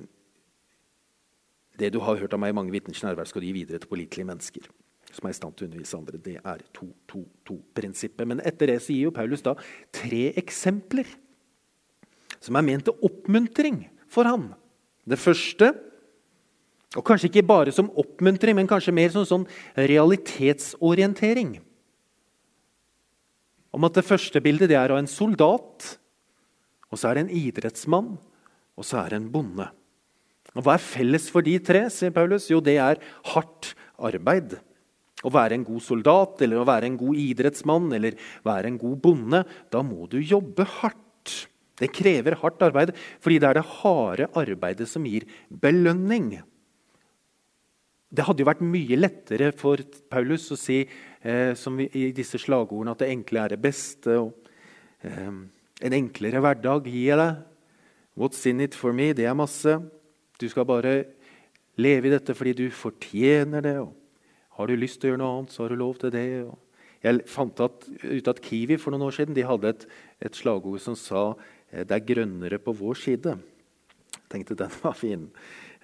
Det 1.79 1.91
du 1.95 2.01
har 2.05 2.19
hørt 2.21 2.35
av 2.35 2.41
meg 2.43 2.53
i 2.53 2.57
mange 2.57 2.75
vitners 2.75 3.03
nærvær, 3.03 3.29
skal 3.29 3.43
du 3.43 3.49
gi 3.49 3.57
videre 3.57 3.81
til 3.83 3.91
pålitelige 3.91 4.29
mennesker. 4.29 4.69
Som 5.15 5.29
er 5.29 5.35
i 5.35 5.39
stand 5.39 5.57
til 5.57 5.67
å 5.67 5.71
undervise 5.71 5.99
andre. 5.99 6.21
Det 6.23 6.37
er 6.39 6.63
2-2-2-prinsippet. 6.77 8.27
Men 8.31 8.43
etter 8.47 8.71
det 8.71 8.81
gir 8.83 9.09
jo 9.09 9.15
Paulus 9.15 9.43
da 9.45 9.57
tre 9.95 10.29
eksempler 10.39 11.09
som 12.45 12.59
er 12.59 12.67
ment 12.67 12.87
til 12.87 13.07
oppmuntring 13.07 13.85
for 14.11 14.29
han. 14.29 14.51
Det 15.09 15.19
første 15.21 15.73
og 16.95 17.03
Kanskje 17.03 17.27
ikke 17.27 17.47
bare 17.47 17.73
som 17.75 17.91
oppmuntring, 17.99 18.55
men 18.55 18.69
kanskje 18.71 18.95
mer 18.95 19.11
som 19.11 19.25
sånn 19.27 19.47
realitetsorientering. 19.75 21.57
Om 23.75 23.87
at 23.89 23.97
det 23.99 24.07
første 24.07 24.39
bildet 24.39 24.71
det 24.71 24.79
er 24.79 24.95
av 24.95 25.01
en 25.01 25.11
soldat, 25.11 25.89
og 26.87 27.01
så 27.01 27.11
er 27.11 27.19
det 27.19 27.25
en 27.25 27.33
idrettsmann, 27.35 28.13
og 28.79 28.87
så 28.87 29.01
er 29.03 29.11
det 29.11 29.19
en 29.19 29.33
bonde. 29.35 29.67
Og 30.55 30.63
Hva 30.63 30.77
er 30.77 30.85
felles 30.85 31.27
for 31.33 31.45
de 31.45 31.57
tre? 31.59 31.87
sier 31.91 32.15
Paulus? 32.15 32.47
Jo, 32.51 32.61
det 32.63 32.77
er 32.79 33.01
hardt 33.33 33.75
arbeid. 33.99 34.57
Å 35.25 35.33
være 35.33 35.57
en 35.57 35.67
god 35.67 35.83
soldat 35.83 36.43
eller 36.45 36.61
å 36.61 36.69
være 36.69 36.91
en 36.91 36.99
god 37.01 37.19
idrettsmann 37.19 37.89
eller 37.97 38.19
være 38.47 38.71
en 38.71 38.79
god 38.79 38.99
bonde, 39.03 39.43
da 39.73 39.83
må 39.83 40.07
du 40.11 40.19
jobbe 40.21 40.67
hardt. 40.79 41.01
Det 41.81 41.91
krever 41.91 42.37
hardt 42.39 42.63
arbeid, 42.63 42.93
fordi 43.19 43.41
det 43.43 43.49
er 43.49 43.59
det 43.59 43.71
harde 43.81 44.29
arbeidet 44.39 44.87
som 44.87 45.07
gir 45.09 45.27
belønning. 45.49 46.37
Det 48.15 48.27
hadde 48.29 48.45
jo 48.45 48.47
vært 48.47 48.63
mye 48.63 48.99
lettere 49.01 49.51
for 49.59 49.81
Paulus 50.13 50.47
å 50.55 50.59
si 50.61 50.85
eh, 50.85 51.51
som 51.59 51.81
i 51.83 52.13
disse 52.15 52.39
slagordene 52.39 52.95
at 52.95 53.03
det 53.03 53.11
enkle 53.11 53.43
er 53.43 53.55
det 53.57 53.63
beste. 53.65 54.21
og 54.21 54.53
eh, 55.03 55.33
En 55.83 55.97
enklere 55.99 56.45
hverdag 56.45 56.87
gir 56.87 57.09
jeg 57.09 57.19
deg. 57.19 57.43
What's 58.15 58.45
in 58.47 58.63
it 58.63 58.77
for 58.79 58.95
me? 58.95 59.11
Det 59.17 59.27
er 59.27 59.35
masse. 59.35 59.81
Du 60.41 60.49
skal 60.51 60.67
bare 60.67 60.95
leve 61.81 62.09
i 62.09 62.15
dette 62.15 62.35
fordi 62.35 62.55
du 62.59 62.67
fortjener 62.71 63.65
det. 63.65 63.79
og 63.81 63.95
Har 64.59 64.69
du 64.69 64.77
lyst 64.77 65.01
til 65.01 65.11
å 65.11 65.15
gjøre 65.15 65.23
noe 65.23 65.35
annet, 65.39 65.55
så 65.55 65.65
har 65.65 65.75
du 65.75 65.81
lov 65.81 65.99
til 65.99 66.11
det. 66.15 66.27
jeg 67.03 67.27
fant 67.27 67.61
ut 67.61 68.29
at 68.29 68.41
Kiwi 68.41 68.77
for 68.77 68.91
noen 68.91 69.09
år 69.09 69.17
siden 69.19 69.35
de 69.35 69.45
hadde 69.45 69.69
et, 69.69 69.87
et 70.21 70.35
slagord 70.35 70.81
som 70.81 70.97
sa 70.97 71.35
Eh, 71.75 71.83
det 71.83 71.97
er 71.97 72.07
grønnere 72.07 72.61
på 72.63 72.75
vår 72.77 72.99
side. 73.01 73.35
Jeg 74.15 74.31
tenkte 74.33 74.59
den 74.59 74.73
var 74.83 74.97
fin. 74.99 75.29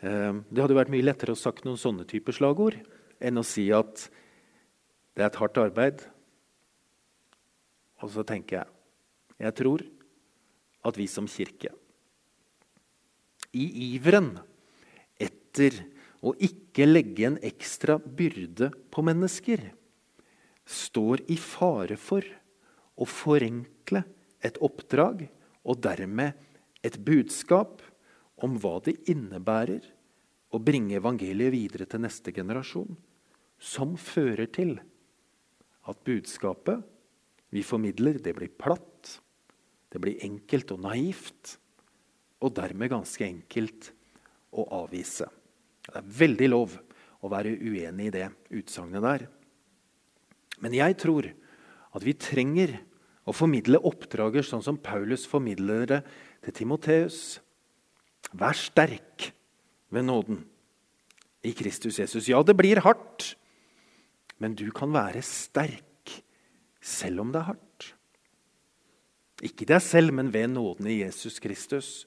Eh, 0.01 0.33
det 0.51 0.63
hadde 0.63 0.79
vært 0.79 0.93
mye 0.93 1.07
lettere 1.07 1.35
å 1.35 1.39
sagt 1.39 1.67
noen 1.67 1.81
sånne 1.81 2.07
typer 2.09 2.37
slagord 2.37 2.79
enn 3.21 3.41
å 3.41 3.45
si 3.45 3.69
at 3.75 4.07
det 5.17 5.25
er 5.25 5.29
et 5.29 5.41
hardt 5.41 5.61
arbeid. 5.61 6.05
Og 8.01 8.13
så 8.15 8.25
tenker 8.25 8.63
jeg 8.63 8.77
jeg 9.41 9.57
tror 9.57 9.83
at 10.85 10.99
vi 11.01 11.07
som 11.09 11.25
kirke, 11.29 11.71
i 13.57 13.95
iveren 13.95 14.35
etter 15.21 15.77
å 16.21 16.35
ikke 16.37 16.87
legge 16.87 17.27
en 17.29 17.39
ekstra 17.45 17.97
byrde 17.99 18.71
på 18.93 19.05
mennesker, 19.07 19.63
står 20.71 21.25
i 21.33 21.37
fare 21.41 21.97
for 21.99 22.25
å 23.01 23.07
forenkle 23.09 24.05
et 24.45 24.61
oppdrag 24.63 25.25
og 25.65 25.81
dermed 25.83 26.37
et 26.85 26.99
budskap 27.05 27.83
om 28.41 28.57
hva 28.61 28.79
det 28.85 28.97
innebærer 29.11 29.85
å 30.51 30.61
bringe 30.63 30.97
evangeliet 30.99 31.53
videre 31.55 31.87
til 31.89 32.03
neste 32.05 32.33
generasjon, 32.35 32.95
som 33.61 33.97
fører 34.01 34.49
til 34.53 34.77
at 35.91 36.01
budskapet 36.07 36.81
vi 37.51 37.63
formidler, 37.67 38.21
det 38.23 38.35
blir 38.37 38.51
platt, 38.51 39.19
det 39.91 40.01
blir 40.03 40.23
enkelt 40.25 40.71
og 40.75 40.85
naivt, 40.87 41.57
og 42.41 42.55
dermed 42.57 42.93
ganske 42.93 43.25
enkelt 43.27 43.91
å 44.51 44.65
avvise. 44.81 45.29
Det 45.85 45.99
er 46.01 46.15
veldig 46.21 46.49
lov 46.51 46.77
å 47.21 47.31
være 47.31 47.53
uenig 47.61 48.09
i 48.09 48.15
det 48.15 48.29
utsagnet 48.61 49.05
der. 49.05 49.27
Men 50.61 50.77
jeg 50.77 50.97
tror 51.01 51.29
at 51.91 52.07
vi 52.07 52.15
trenger 52.17 52.79
å 53.29 53.35
formidle 53.37 53.81
oppdrager 53.87 54.47
sånn 54.47 54.65
som 54.65 54.81
Paulus 54.81 55.27
formidler 55.29 55.87
det 55.89 56.01
til 56.47 56.57
Timoteus. 56.63 57.41
Vær 58.33 58.57
sterk 58.57 59.31
ved 59.93 60.07
nåden 60.07 60.45
i 61.47 61.53
Kristus 61.57 61.99
Jesus. 62.01 62.29
Ja, 62.29 62.43
det 62.45 62.57
blir 62.59 62.83
hardt, 62.85 63.35
men 64.41 64.57
du 64.57 64.69
kan 64.75 64.93
være 64.95 65.23
sterk 65.25 66.21
selv 66.81 67.25
om 67.25 67.33
det 67.33 67.43
er 67.43 67.51
hardt. 67.53 67.91
Ikke 69.45 69.69
deg 69.69 69.81
selv, 69.85 70.13
men 70.17 70.33
ved 70.33 70.51
nåden 70.53 70.89
i 70.91 71.01
Jesus 71.01 71.41
Kristus. 71.41 72.05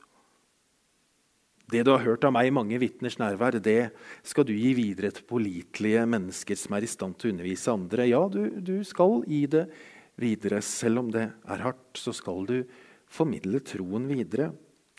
Det 1.74 1.82
du 1.88 1.90
har 1.96 2.04
hørt 2.06 2.26
av 2.28 2.34
meg 2.36 2.52
i 2.52 2.54
mange 2.54 2.78
vitners 2.78 3.18
nærvær, 3.18 3.58
det 3.58 3.94
skal 4.22 4.46
du 4.46 4.54
gi 4.54 4.76
videre 4.78 5.10
til 5.16 5.26
pålitelige 5.26 6.04
mennesker 6.06 6.60
som 6.60 6.76
er 6.78 6.86
i 6.86 6.90
stand 6.92 7.18
til 7.18 7.32
å 7.32 7.34
undervise 7.34 7.74
andre. 7.74 8.06
Ja, 8.12 8.20
du, 8.30 8.44
du 8.62 8.76
skal 8.86 9.24
gi 9.26 9.48
det 9.50 9.64
videre. 10.22 10.62
Selv 10.62 11.02
om 11.02 11.10
det 11.14 11.26
er 11.32 11.64
hardt, 11.66 11.98
så 11.98 12.14
skal 12.14 12.46
du 12.50 12.60
formidle 13.10 13.64
troen 13.66 14.06
videre. 14.12 14.52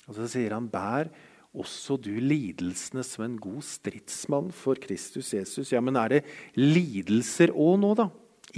Og 0.09 0.19
så 0.19 0.27
sier 0.35 0.57
han, 0.57 0.67
bær 0.73 1.13
også 1.55 1.97
du 2.03 2.11
lidelsene 2.19 3.05
som 3.07 3.29
en 3.29 3.39
god 3.39 3.63
stridsmann 3.63 4.51
for 4.55 4.79
Kristus 4.83 5.31
Jesus. 5.37 5.71
Ja, 5.71 5.83
men 5.85 5.95
er 6.01 6.17
det 6.17 6.25
lidelser 6.59 7.55
òg 7.55 7.79
nå, 7.85 7.93
da? 8.03 8.09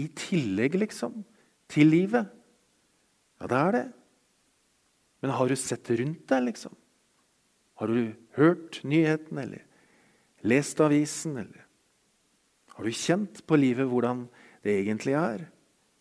I 0.00 0.08
tillegg, 0.16 0.78
liksom? 0.80 1.20
Til 1.72 1.92
livet? 1.92 2.32
Ja, 3.42 3.52
det 3.52 3.60
er 3.60 3.76
det. 3.76 3.84
Men 5.20 5.36
har 5.36 5.52
du 5.52 5.56
sett 5.60 5.92
rundt 6.00 6.24
deg, 6.32 6.48
liksom? 6.48 6.72
Har 7.76 7.92
du 7.92 8.14
hørt 8.36 8.80
nyheten, 8.84 9.38
eller 9.38 9.64
lest 10.42 10.80
avisen, 10.80 11.36
eller 11.36 11.66
Har 12.76 12.84
du 12.84 12.92
kjent 12.92 13.40
på 13.46 13.56
livet 13.56 13.88
hvordan 13.88 14.26
det 14.64 14.74
egentlig 14.82 15.14
er? 15.16 15.46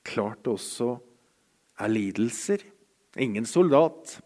klart 0.06 0.44
det 0.46 0.54
også 0.54 0.94
er 1.82 1.92
lidelser. 1.92 2.62
Ingen 3.20 3.48
soldat 3.50 4.20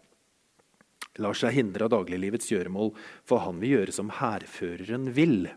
lar 1.20 1.36
seg 1.36 1.56
hindre 1.56 1.86
av 1.86 1.94
dagliglivets 1.94 2.50
gjøremål, 2.52 2.92
for 3.26 3.42
han 3.44 3.58
vil 3.62 3.78
gjøre 3.78 3.94
som 3.94 4.12
hærføreren 4.20 5.10
vil. 5.16 5.50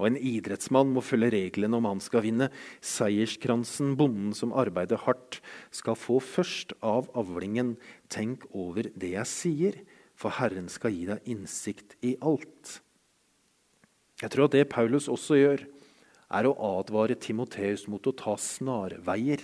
Og 0.00 0.08
en 0.08 0.16
idrettsmann 0.16 0.92
må 0.94 1.02
følge 1.04 1.32
reglene 1.34 1.76
om 1.76 1.88
han 1.88 2.00
skal 2.02 2.24
vinne 2.24 2.48
seierskransen. 2.84 3.94
Bonden 4.00 4.32
som 4.36 4.54
arbeider 4.56 5.02
hardt, 5.04 5.42
skal 5.76 5.98
få 5.98 6.18
først 6.24 6.72
av 6.80 7.10
avlingen. 7.18 7.74
Tenk 8.12 8.46
over 8.50 8.88
det 8.96 9.12
jeg 9.12 9.28
sier, 9.28 9.80
for 10.20 10.36
Herren 10.36 10.68
skal 10.68 10.92
gi 10.92 11.06
deg 11.08 11.28
innsikt 11.32 11.96
i 12.04 12.14
alt. 12.20 12.80
Jeg 14.20 14.32
tror 14.34 14.50
at 14.50 14.56
det 14.56 14.68
Paulus 14.72 15.08
også 15.08 15.38
gjør, 15.38 15.64
er 16.30 16.46
å 16.46 16.54
advare 16.78 17.16
Timoteus 17.18 17.86
mot 17.90 18.04
å 18.06 18.14
ta 18.14 18.36
snarveier 18.38 19.42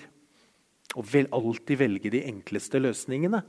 og 0.95 1.07
vel 1.11 1.27
alltid 1.35 1.81
velge 1.81 2.13
de 2.13 2.23
enkleste 2.29 2.79
løsningene. 2.79 3.41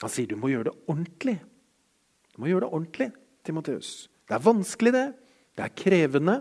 Han 0.00 0.12
sier 0.12 0.30
du 0.30 0.38
må 0.38 0.52
gjøre 0.52 0.70
det 0.70 0.76
ordentlig. 0.88 1.36
Du 2.32 2.40
må 2.40 2.48
gjøre 2.48 2.64
det 2.64 2.72
ordentlig, 2.78 3.08
Timoteus. 3.44 3.90
Det 4.28 4.36
er 4.38 4.44
vanskelig, 4.44 4.94
det. 4.94 5.06
Det 5.58 5.66
er 5.66 5.76
krevende. 5.76 6.36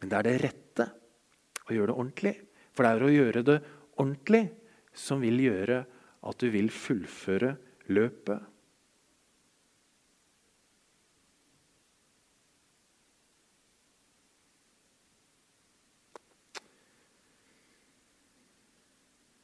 Men 0.00 0.10
det 0.10 0.18
er 0.18 0.26
det 0.26 0.36
rette 0.42 0.86
å 1.68 1.76
gjøre 1.76 1.92
det 1.92 1.98
ordentlig. 1.98 2.34
For 2.72 2.86
det 2.86 2.92
er 2.92 3.04
å 3.04 3.12
gjøre 3.12 3.44
det 3.46 3.58
ordentlig 4.00 4.44
som 4.96 5.20
vil 5.22 5.42
gjøre 5.44 5.82
at 6.30 6.40
du 6.40 6.48
vil 6.52 6.72
fullføre 6.72 7.54
løpet. 7.92 8.40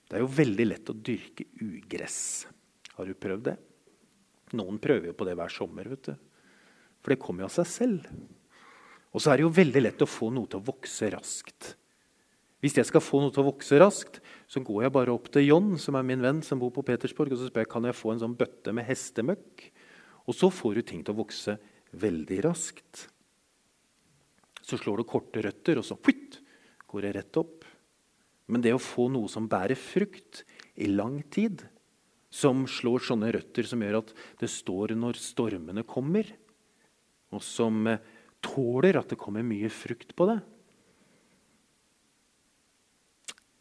Det 0.07 0.19
er 0.19 0.23
jo 0.23 0.31
veldig 0.31 0.67
lett 0.69 0.93
å 0.93 0.95
dyrke 0.95 1.49
ugress. 1.65 2.47
Har 2.95 3.09
du 3.09 3.17
prøvd 3.19 3.49
det? 3.49 3.57
Noen 4.57 4.79
prøver 4.83 5.11
jo 5.11 5.17
på 5.19 5.27
det 5.27 5.35
hver 5.39 5.51
sommer. 5.51 5.89
vet 5.91 6.13
du. 6.13 6.15
For 7.03 7.13
det 7.13 7.23
kommer 7.23 7.43
jo 7.45 7.49
av 7.51 7.57
seg 7.57 7.67
selv. 7.71 8.07
Og 9.11 9.23
så 9.23 9.33
er 9.33 9.39
det 9.39 9.47
jo 9.47 9.57
veldig 9.57 9.83
lett 9.83 10.05
å 10.05 10.09
få 10.09 10.31
noe 10.35 10.49
til 10.51 10.61
å 10.61 10.67
vokse 10.67 11.11
raskt. 11.15 11.75
Hvis 12.63 12.79
jeg 12.79 12.89
skal 12.89 13.05
få 13.05 13.21
noe 13.21 13.35
til 13.35 13.43
å 13.43 13.51
vokse 13.51 13.79
raskt, 13.81 14.21
så 14.49 14.63
går 14.65 14.87
jeg 14.87 14.95
bare 14.95 15.13
opp 15.13 15.29
til 15.33 15.45
John, 15.45 15.75
som 15.81 15.99
er 15.99 16.07
min 16.07 16.23
venn, 16.25 16.41
som 16.43 16.61
bor 16.61 16.73
på 16.75 16.85
Petersborg, 16.87 17.35
og 17.35 17.41
så 17.41 17.51
spør 17.51 17.67
jeg 17.67 17.73
kan 17.73 17.87
jeg 17.89 17.99
få 17.99 18.15
en 18.15 18.23
sånn 18.23 18.37
bøtte 18.39 18.73
med 18.75 18.87
hestemøkk. 18.89 19.67
Og 20.27 20.35
så 20.35 20.51
får 20.51 20.79
du 20.79 20.83
ting 20.87 21.03
til 21.05 21.15
å 21.15 21.21
vokse 21.21 21.57
veldig 21.97 22.41
raskt. 22.47 23.07
Så 24.67 24.79
slår 24.81 25.03
du 25.03 25.09
korte 25.09 25.45
røtter, 25.45 25.79
og 25.79 25.87
så 25.87 25.99
putt, 25.99 26.41
går 26.91 27.07
det 27.07 27.15
rett 27.19 27.41
opp. 27.43 27.66
Men 28.47 28.63
det 28.63 28.75
å 28.77 28.83
få 28.83 29.09
noe 29.11 29.31
som 29.31 29.49
bærer 29.51 29.79
frukt 29.79 30.45
i 30.79 30.89
lang 30.91 31.19
tid, 31.35 31.65
som 32.31 32.67
slår 32.69 33.03
sånne 33.07 33.31
røtter 33.35 33.67
som 33.67 33.83
gjør 33.83 34.01
at 34.03 34.13
det 34.43 34.51
står 34.53 34.95
når 34.99 35.19
stormene 35.19 35.87
kommer, 35.89 36.29
og 37.35 37.43
som 37.43 37.87
eh, 37.91 38.03
tåler 38.45 38.99
at 39.01 39.11
det 39.11 39.19
kommer 39.19 39.47
mye 39.47 39.71
frukt 39.73 40.13
på 40.17 40.29
det 40.31 40.39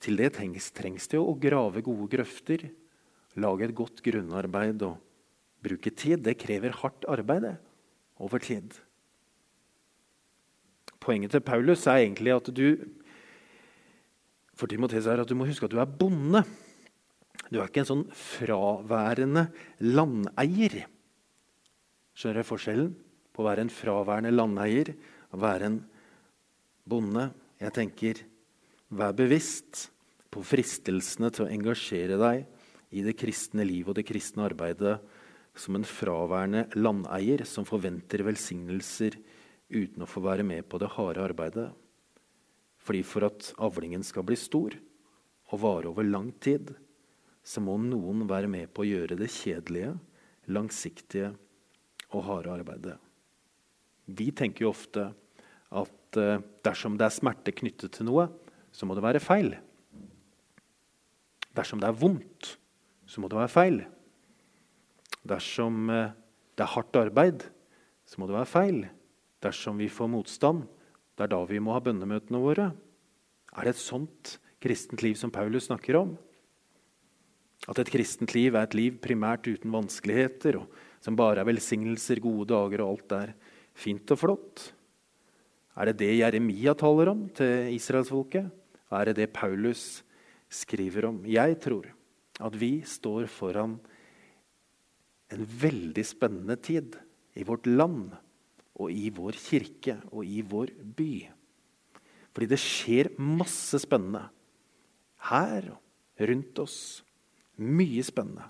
Til 0.06 0.20
det 0.20 0.36
trengs, 0.36 0.68
trengs 0.76 1.08
det 1.10 1.18
å 1.18 1.34
grave 1.42 1.82
gode 1.82 2.06
grøfter, 2.12 2.68
lage 3.42 3.66
et 3.66 3.74
godt 3.74 4.04
grunnarbeid 4.06 4.84
og 4.86 5.00
bruke 5.66 5.90
tid. 5.90 6.22
Det 6.22 6.36
krever 6.38 6.76
hardt 6.78 7.08
arbeid 7.10 7.48
over 8.22 8.44
tid. 8.44 8.76
Poenget 11.02 11.34
til 11.34 11.42
Paulus 11.46 11.88
er 11.90 12.04
egentlig 12.04 12.36
at 12.36 12.52
du 12.54 12.68
for 14.56 14.72
Timoteus 14.72 15.08
er 15.12 15.22
at 15.22 15.30
du 15.30 15.36
må 15.38 15.48
huske 15.50 15.68
at 15.68 15.74
du 15.74 15.80
er 15.82 15.90
bonde. 15.90 16.44
Du 17.52 17.60
er 17.60 17.68
ikke 17.68 17.84
en 17.84 17.90
sånn 17.90 18.06
fraværende 18.16 19.50
landeier. 19.84 20.86
Skjønner 22.16 22.40
dere 22.40 22.48
forskjellen 22.48 22.94
på 23.36 23.44
å 23.44 23.48
være 23.50 23.66
en 23.66 23.74
fraværende 23.74 24.32
landeier 24.34 24.94
og 25.34 25.42
være 25.44 25.70
en 25.70 25.82
bonde? 26.88 27.28
Jeg 27.60 27.76
tenker, 27.76 28.22
vær 28.96 29.16
bevisst 29.16 29.90
på 30.32 30.44
fristelsene 30.44 31.32
til 31.34 31.46
å 31.46 31.52
engasjere 31.52 32.18
deg 32.20 32.96
i 32.96 33.04
det 33.04 33.16
kristne 33.20 33.66
liv 33.68 33.88
og 33.90 33.98
det 33.98 34.06
kristne 34.08 34.48
arbeidet 34.48 34.98
som 35.56 35.78
en 35.78 35.88
fraværende 35.88 36.66
landeier 36.76 37.46
som 37.48 37.68
forventer 37.68 38.26
velsignelser 38.28 39.16
uten 39.72 40.04
å 40.04 40.10
få 40.10 40.24
være 40.24 40.44
med 40.48 40.68
på 40.70 40.80
det 40.82 40.92
harde 40.96 41.24
arbeidet. 41.24 41.70
Fordi 42.86 43.02
for 43.06 43.26
at 43.28 43.50
avlingen 43.62 44.04
skal 44.06 44.26
bli 44.28 44.38
stor 44.38 44.76
og 45.52 45.62
vare 45.62 45.90
over 45.90 46.06
lang 46.06 46.32
tid, 46.42 46.74
så 47.46 47.62
må 47.62 47.78
noen 47.82 48.26
være 48.30 48.50
med 48.50 48.72
på 48.74 48.84
å 48.84 48.90
gjøre 48.90 49.18
det 49.20 49.30
kjedelige, 49.34 49.94
langsiktige 50.50 51.32
og 52.14 52.26
harde 52.26 52.54
arbeidet. 52.54 52.98
Vi 54.06 54.30
tenker 54.38 54.66
jo 54.66 54.74
ofte 54.74 55.08
at 55.74 56.20
eh, 56.22 56.42
dersom 56.66 56.98
det 56.98 57.08
er 57.08 57.16
smerte 57.16 57.54
knyttet 57.54 57.98
til 57.98 58.10
noe, 58.10 58.28
så 58.74 58.86
må 58.86 58.98
det 58.98 59.06
være 59.06 59.24
feil. 59.24 59.56
Dersom 61.56 61.82
det 61.82 61.90
er 61.90 61.98
vondt, 61.98 62.56
så 63.08 63.22
må 63.22 63.30
det 63.32 63.40
være 63.40 63.54
feil. 63.54 63.80
Dersom 65.26 65.90
eh, 65.94 66.14
det 66.56 66.66
er 66.66 66.74
hardt 66.76 67.02
arbeid, 67.02 67.46
så 68.06 68.22
må 68.22 68.30
det 68.30 68.38
være 68.38 68.52
feil. 68.52 68.82
Dersom 69.46 69.82
vi 69.82 69.90
får 69.92 70.12
motstand, 70.12 70.66
det 71.16 71.26
er 71.26 71.32
da 71.32 71.42
vi 71.48 71.62
må 71.64 71.76
ha 71.76 71.82
bønnemøtene 71.84 72.42
våre. 72.44 72.70
Er 73.56 73.68
det 73.68 73.76
et 73.76 73.82
sånt 73.82 74.36
kristent 74.64 75.04
liv 75.06 75.16
som 75.20 75.32
Paulus 75.32 75.70
snakker 75.70 75.98
om? 76.00 76.16
At 77.72 77.80
et 77.82 77.92
kristent 77.94 78.36
liv 78.36 78.54
er 78.54 78.68
et 78.68 78.78
liv 78.78 78.98
primært 79.02 79.48
uten 79.48 79.74
vanskeligheter, 79.74 80.60
og 80.60 80.70
som 81.02 81.18
bare 81.18 81.42
er 81.42 81.48
velsignelser, 81.48 82.22
gode 82.22 82.50
dager 82.52 82.84
og 82.84 82.96
alt 82.96 83.16
er 83.16 83.34
fint 83.78 84.12
og 84.12 84.22
flott? 84.22 84.66
Er 85.76 85.90
det 85.90 85.98
det 86.04 86.14
Jeremia 86.20 86.76
taler 86.78 87.12
om 87.12 87.26
til 87.36 87.74
israelsfolket? 87.76 88.52
Er 88.96 89.10
det 89.10 89.16
det 89.18 89.34
Paulus 89.36 90.04
skriver 90.52 91.10
om? 91.10 91.24
Jeg 91.28 91.58
tror 91.64 91.90
at 92.44 92.56
vi 92.60 92.80
står 92.86 93.28
foran 93.32 93.80
en 95.34 95.48
veldig 95.48 96.06
spennende 96.06 96.56
tid 96.60 96.96
i 97.36 97.44
vårt 97.48 97.68
land 97.68 98.14
og 98.76 98.92
i 98.92 99.10
vår 99.14 99.38
kirke 99.40 99.98
og 100.12 100.26
i 100.28 100.42
vår 100.46 100.74
by. 100.98 101.14
Fordi 102.36 102.50
det 102.52 102.60
skjer 102.60 103.14
masse 103.22 103.80
spennende 103.80 104.26
her 105.30 105.72
og 105.72 106.28
rundt 106.28 106.60
oss. 106.64 106.78
Mye 107.56 108.04
spennende. 108.04 108.50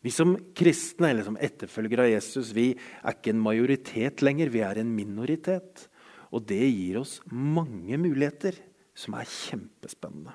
Vi 0.00 0.12
som 0.14 0.36
kristne 0.56 1.10
eller 1.10 1.26
som 1.26 1.36
etterfølgere 1.36 2.06
av 2.06 2.12
Jesus 2.14 2.52
vi 2.56 2.70
er 2.72 3.16
ikke 3.16 3.34
en 3.34 3.42
majoritet 3.44 4.22
lenger, 4.24 4.52
vi 4.54 4.62
er 4.64 4.80
en 4.80 4.92
minoritet. 4.94 5.88
Og 6.32 6.44
det 6.48 6.62
gir 6.64 7.00
oss 7.02 7.18
mange 7.28 7.98
muligheter 8.00 8.56
som 8.98 9.16
er 9.18 9.28
kjempespennende. 9.28 10.34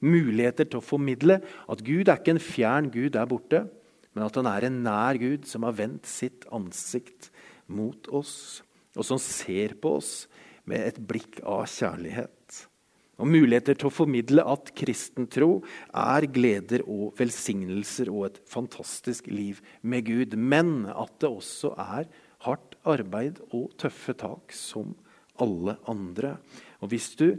Muligheter 0.00 0.68
til 0.68 0.80
å 0.80 0.84
formidle 0.84 1.38
at 1.40 1.82
Gud 1.84 2.08
er 2.08 2.20
ikke 2.20 2.34
en 2.36 2.42
fjern 2.42 2.88
Gud 2.92 3.12
der 3.16 3.28
borte, 3.28 3.66
men 4.16 4.24
at 4.26 4.36
han 4.36 4.48
er 4.48 4.66
en 4.66 4.80
nær 4.84 5.18
Gud 5.20 5.46
som 5.48 5.66
har 5.66 5.76
vendt 5.78 6.08
sitt 6.08 6.46
ansikt 6.52 7.28
mot 7.70 8.10
oss, 8.12 8.62
og 8.98 9.06
som 9.06 9.20
ser 9.22 9.76
på 9.80 9.96
oss 10.00 10.14
med 10.68 10.82
et 10.88 10.98
blikk 10.98 11.40
av 11.46 11.64
kjærlighet. 11.70 12.36
Og 13.20 13.28
muligheter 13.28 13.76
til 13.76 13.90
å 13.90 13.92
formidle 13.92 14.44
at 14.48 14.72
kristen 14.76 15.26
tro 15.28 15.60
er 15.92 16.24
gleder 16.32 16.86
og 16.88 17.18
velsignelser 17.18 18.08
og 18.12 18.30
et 18.30 18.40
fantastisk 18.48 19.28
liv 19.28 19.60
med 19.82 20.08
Gud, 20.08 20.36
men 20.40 20.88
at 20.88 21.12
det 21.20 21.28
også 21.28 21.74
er 21.76 22.08
hardt 22.46 22.78
arbeid 22.88 23.42
og 23.50 23.74
tøffe 23.80 24.16
tak 24.16 24.54
som 24.56 24.94
alle 25.40 25.76
andre. 25.90 26.38
Og 26.80 26.94
hvis 26.94 27.12
du 27.20 27.34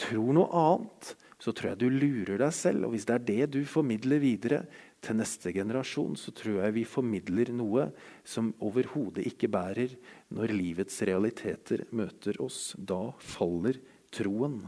tror 0.00 0.34
noe 0.36 0.60
annet, 0.60 1.14
så 1.40 1.52
tror 1.52 1.72
jeg 1.72 1.80
du 1.82 1.88
lurer 1.92 2.38
deg 2.40 2.52
selv. 2.56 2.86
Og 2.86 2.94
hvis 2.94 3.08
det 3.08 3.16
er 3.16 3.24
det 3.28 3.48
du 3.56 3.62
formidler 3.68 4.20
videre, 4.22 4.64
til 5.04 5.18
neste 5.18 5.52
generasjon, 5.54 6.16
så 6.16 6.32
tror 6.34 6.62
jeg 6.62 6.74
vi 6.78 6.86
formidler 6.88 7.52
noe 7.54 7.90
som 8.26 8.52
overhodet 8.64 9.26
ikke 9.28 9.50
bærer 9.52 9.94
når 10.34 10.54
livets 10.56 10.96
realiteter 11.06 11.84
møter 11.94 12.40
oss. 12.42 12.72
Da 12.78 13.12
faller 13.20 13.78
troen. 14.14 14.62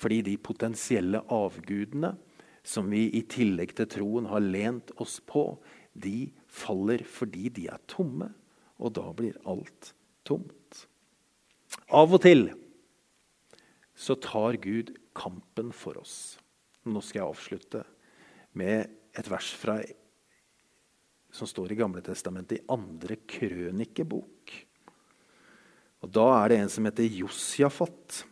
Fordi 0.00 0.22
de 0.30 0.36
potensielle 0.40 1.20
avgudene 1.28 2.14
som 2.64 2.88
vi 2.92 3.06
i 3.16 3.22
tillegg 3.28 3.74
til 3.76 3.88
troen 3.92 4.28
har 4.30 4.44
lent 4.44 4.92
oss 5.00 5.18
på, 5.20 5.54
de 5.92 6.30
faller 6.48 7.04
fordi 7.08 7.52
de 7.56 7.68
er 7.72 7.80
tomme. 7.90 8.30
Og 8.80 8.94
da 8.96 9.10
blir 9.12 9.36
alt 9.48 9.92
tomt. 10.24 10.86
Av 11.92 12.08
og 12.08 12.22
til 12.24 12.48
så 14.00 14.16
tar 14.16 14.56
Gud 14.64 14.94
kampen 15.12 15.74
for 15.76 15.98
oss. 16.00 16.38
Nå 16.88 17.02
skal 17.04 17.20
jeg 17.20 17.28
avslutte 17.28 17.82
med 18.56 18.88
et 19.16 19.30
vers 19.30 19.52
fra, 19.58 19.78
som 21.30 21.48
står 21.48 21.72
i 21.72 21.78
Gamle 21.78 22.02
Testamentet, 22.04 22.60
i 22.60 22.66
andre 22.70 23.16
krønikebok. 23.26 24.54
Og 26.00 26.10
Da 26.10 26.26
er 26.40 26.48
det 26.48 26.58
en 26.60 26.72
som 26.72 26.86
heter 26.88 27.04
Josjafat. 27.04 28.24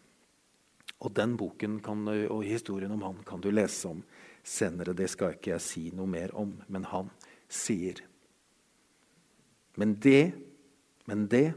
Og 0.98 1.12
den 1.14 1.36
boken 1.38 1.78
kan, 1.84 2.08
og 2.08 2.42
historien 2.42 2.90
om 2.90 3.04
han 3.06 3.22
kan 3.26 3.40
du 3.40 3.50
lese 3.52 3.86
om 3.88 4.02
senere. 4.42 4.96
Det 4.96 5.06
skal 5.10 5.36
ikke 5.36 5.52
jeg 5.52 5.62
si 5.62 5.84
noe 5.94 6.10
mer 6.10 6.34
om, 6.34 6.56
men 6.68 6.88
han 6.90 7.10
sier 7.48 8.02
Men 9.78 9.94
det, 10.02 10.34
men 11.06 11.28
det 11.30 11.52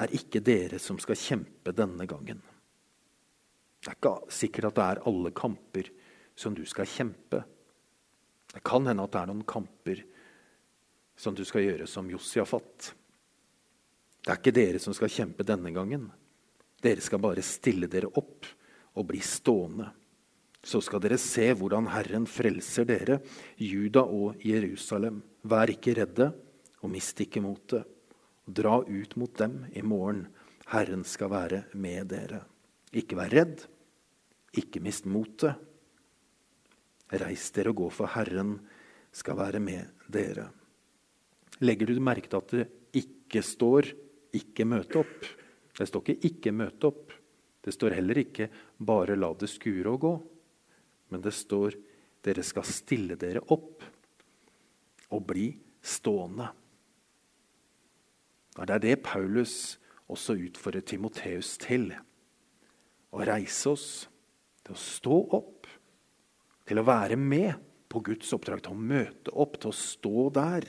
er 0.00 0.14
ikke 0.16 0.40
dere 0.40 0.78
som 0.80 0.96
skal 1.02 1.18
kjempe 1.20 1.74
denne 1.76 2.06
gangen. 2.08 2.40
Det 3.82 3.90
er 3.90 3.98
ikke 3.98 4.32
sikkert 4.32 4.70
at 4.70 4.78
det 4.78 4.86
er 4.86 5.02
alle 5.10 5.32
kamper 5.36 5.90
som 6.38 6.54
du 6.56 6.62
skal 6.64 6.88
kjempe. 6.88 7.42
Det 8.52 8.62
kan 8.66 8.86
hende 8.86 9.04
at 9.06 9.14
det 9.14 9.20
er 9.22 9.30
noen 9.30 9.46
kamper 9.48 10.02
som 11.18 11.36
du 11.36 11.44
skal 11.48 11.64
gjøre 11.64 11.86
som 11.88 12.10
Josiafat. 12.10 12.92
Det 14.22 14.30
er 14.30 14.38
ikke 14.38 14.54
dere 14.54 14.82
som 14.82 14.94
skal 14.96 15.10
kjempe 15.12 15.46
denne 15.46 15.72
gangen. 15.74 16.06
Dere 16.82 17.02
skal 17.04 17.22
bare 17.22 17.44
stille 17.46 17.88
dere 17.90 18.10
opp 18.18 18.46
og 18.98 19.08
bli 19.08 19.22
stående. 19.24 19.88
Så 20.62 20.78
skal 20.84 21.02
dere 21.02 21.18
se 21.18 21.48
hvordan 21.58 21.88
Herren 21.90 22.26
frelser 22.30 22.86
dere, 22.86 23.18
Juda 23.58 24.04
og 24.04 24.42
Jerusalem. 24.46 25.18
Vær 25.42 25.72
ikke 25.72 25.96
redde, 25.98 26.28
og 26.82 26.92
mist 26.92 27.18
ikke 27.22 27.42
motet. 27.42 27.88
Dra 28.46 28.78
ut 28.82 29.16
mot 29.18 29.34
dem 29.38 29.64
i 29.74 29.82
morgen. 29.82 30.26
Herren 30.70 31.02
skal 31.06 31.32
være 31.32 31.64
med 31.74 32.10
dere. 32.12 32.44
Ikke 32.94 33.18
vær 33.18 33.32
redd, 33.32 33.64
ikke 34.58 34.82
mist 34.84 35.06
motet. 35.08 35.58
Reis 37.12 37.50
dere 37.52 37.72
og 37.72 37.80
gå, 37.82 37.88
for 37.92 38.08
Herren 38.14 38.56
skal 39.12 39.36
være 39.36 39.60
med 39.60 40.04
dere. 40.12 40.48
Legger 41.60 41.92
du 41.92 42.00
merke 42.00 42.30
til 42.30 42.40
at 42.40 42.54
det 42.56 42.68
ikke 43.02 43.42
står 43.44 43.92
'ikke 44.32 44.64
møte 44.64 44.98
opp'? 44.98 45.26
Det 45.76 45.88
står 45.88 46.00
ikke 46.00 46.20
'ikke 46.28 46.52
møte 46.52 46.88
opp'. 46.88 47.12
Det 47.62 47.74
står 47.74 47.94
heller 47.94 48.18
ikke 48.18 48.48
'bare 48.80 49.16
la 49.16 49.32
det 49.34 49.48
skure 49.48 49.92
og 49.92 50.00
gå'. 50.00 50.22
Men 51.10 51.20
det 51.20 51.32
står 51.32 51.76
'dere 52.22 52.42
skal 52.42 52.64
stille 52.64 53.16
dere 53.16 53.40
opp 53.48 53.82
og 55.10 55.26
bli 55.26 55.58
stående'. 55.82 56.52
Det 58.56 58.70
er 58.70 58.78
det 58.78 59.02
Paulus 59.02 59.78
også 60.08 60.36
utfordrer 60.36 60.84
Timoteus 60.84 61.56
til. 61.58 61.92
Å 63.12 63.24
reise 63.24 63.70
oss 63.70 64.08
til 64.64 64.74
å 64.74 64.78
stå 64.78 65.16
opp, 65.38 65.51
til 66.68 66.80
å 66.80 66.86
være 66.86 67.18
med 67.18 67.54
på 67.92 68.00
Guds 68.06 68.32
oppdrag, 68.34 68.62
til 68.64 68.74
å 68.74 68.88
møte 68.92 69.34
opp, 69.34 69.58
til 69.60 69.72
å 69.72 69.76
stå 69.76 70.26
der. 70.38 70.66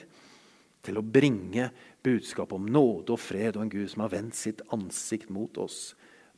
Til 0.84 1.00
å 1.00 1.06
bringe 1.06 1.70
budskap 2.04 2.52
om 2.56 2.66
nåde 2.68 3.16
og 3.16 3.22
fred 3.22 3.56
og 3.56 3.64
en 3.64 3.72
Gud 3.72 3.88
som 3.92 4.04
har 4.04 4.12
vendt 4.12 4.36
sitt 4.36 4.64
ansikt 4.76 5.32
mot 5.32 5.58
oss. 5.64 5.94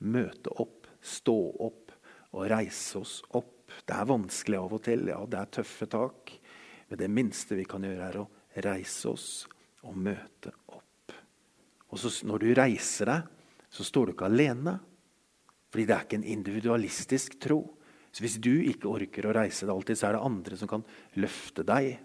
Møte 0.06 0.54
opp, 0.62 0.86
stå 1.02 1.38
opp 1.66 1.96
og 2.36 2.48
reise 2.52 3.02
oss 3.02 3.20
opp. 3.34 3.72
Det 3.86 3.96
er 3.96 4.10
vanskelig 4.12 4.60
av 4.60 4.76
og 4.78 4.84
til, 4.86 5.08
ja, 5.10 5.18
det 5.26 5.40
er 5.40 5.54
tøffe 5.58 5.88
tak. 5.90 6.36
Men 6.90 7.02
det 7.02 7.10
minste 7.10 7.58
vi 7.58 7.66
kan 7.68 7.86
gjøre, 7.86 8.10
er 8.12 8.20
å 8.22 8.30
reise 8.66 9.10
oss 9.10 9.30
og 9.86 9.98
møte 9.98 10.54
opp. 10.70 11.16
Og 11.90 12.02
så, 12.02 12.12
når 12.28 12.44
du 12.44 12.52
reiser 12.58 13.10
deg, 13.10 13.32
så 13.72 13.86
står 13.88 14.12
du 14.12 14.14
ikke 14.14 14.30
alene. 14.30 14.76
Fordi 15.72 15.88
det 15.88 15.96
er 15.96 16.06
ikke 16.06 16.20
en 16.22 16.30
individualistisk 16.36 17.40
tro. 17.42 17.60
Så 18.16 18.24
Hvis 18.24 18.38
du 18.40 18.54
ikke 18.64 18.88
orker 18.88 19.28
å 19.28 19.34
reise 19.36 19.66
deg 19.68 19.74
alltid, 19.76 20.00
så 20.00 20.08
er 20.08 20.16
det 20.16 20.24
andre 20.24 20.58
som 20.60 20.70
kan 20.72 20.86
løfte 21.20 21.66
deg. 21.68 21.98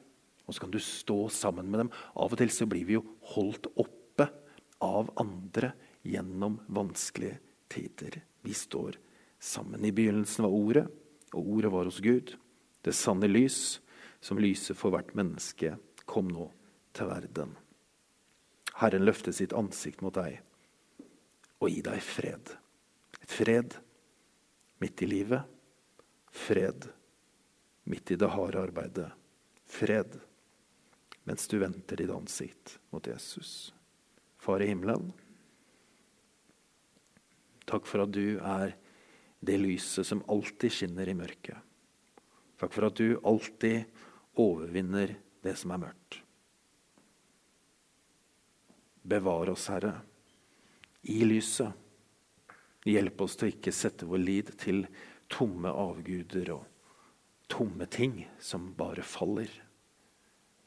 Og 0.42 0.56
så 0.56 0.64
kan 0.64 0.72
du 0.74 0.80
stå 0.82 1.18
sammen 1.30 1.68
med 1.70 1.84
dem. 1.84 1.92
Av 2.18 2.32
og 2.34 2.40
til 2.40 2.50
så 2.50 2.66
blir 2.66 2.88
vi 2.88 2.96
jo 2.96 3.04
holdt 3.36 3.68
oppe 3.78 4.26
av 4.82 5.12
andre 5.22 5.70
gjennom 6.02 6.56
vanskelige 6.66 7.38
tider. 7.70 8.18
Vi 8.42 8.56
står 8.58 8.98
sammen. 9.38 9.84
I 9.86 9.92
begynnelsen 9.94 10.48
var 10.48 10.56
Ordet, 10.56 10.86
og 11.30 11.52
Ordet 11.54 11.70
var 11.76 11.86
hos 11.86 12.00
Gud. 12.02 12.34
Det 12.82 12.96
sanne 12.96 13.30
lys, 13.30 13.78
som 14.18 14.40
lyser 14.42 14.74
for 14.74 14.90
hvert 14.90 15.14
menneske, 15.14 15.76
kom 16.10 16.32
nå 16.32 16.48
til 16.96 17.06
verden. 17.06 17.54
Herren 18.80 19.06
løfter 19.06 19.36
sitt 19.36 19.54
ansikt 19.54 20.02
mot 20.02 20.18
deg 20.18 20.40
og 21.60 21.70
gi 21.70 21.84
deg 21.84 22.02
fred. 22.02 22.52
Fred 23.30 23.78
midt 24.80 25.04
i 25.04 25.08
livet. 25.14 25.49
Fred 26.30 26.88
midt 27.90 28.10
i 28.10 28.18
det 28.18 28.30
harde 28.30 28.60
arbeidet. 28.62 29.10
Fred 29.66 30.18
mens 31.24 31.48
du 31.48 31.58
venter 31.58 32.00
ditt 32.00 32.10
ansikt 32.10 32.78
mot 32.90 33.06
Jesus. 33.06 33.74
Far 34.40 34.62
i 34.64 34.70
himmelen, 34.70 35.10
takk 37.68 37.86
for 37.86 38.02
at 38.02 38.14
du 38.14 38.40
er 38.40 38.72
det 39.44 39.58
lyset 39.60 40.08
som 40.08 40.24
alltid 40.32 40.72
skinner 40.74 41.08
i 41.08 41.14
mørket. 41.14 41.60
Takk 42.60 42.72
for 42.74 42.88
at 42.88 42.98
du 42.98 43.20
alltid 43.24 43.84
overvinner 44.40 45.14
det 45.44 45.54
som 45.60 45.72
er 45.76 45.84
mørkt. 45.84 46.18
Bevar 49.00 49.52
oss, 49.52 49.68
Herre, 49.72 49.94
i 51.08 51.22
lyset. 51.24 51.72
Hjelp 52.88 53.22
oss 53.24 53.36
til 53.36 53.48
å 53.48 53.54
ikke 53.54 53.72
sette 53.76 54.08
vår 54.08 54.20
lid 54.24 54.50
til 54.60 54.82
tomme 55.30 55.70
avguder 55.70 56.52
og 56.56 56.66
tomme 57.50 57.86
ting 57.90 58.22
som 58.42 58.70
bare 58.78 59.04
faller. 59.06 59.50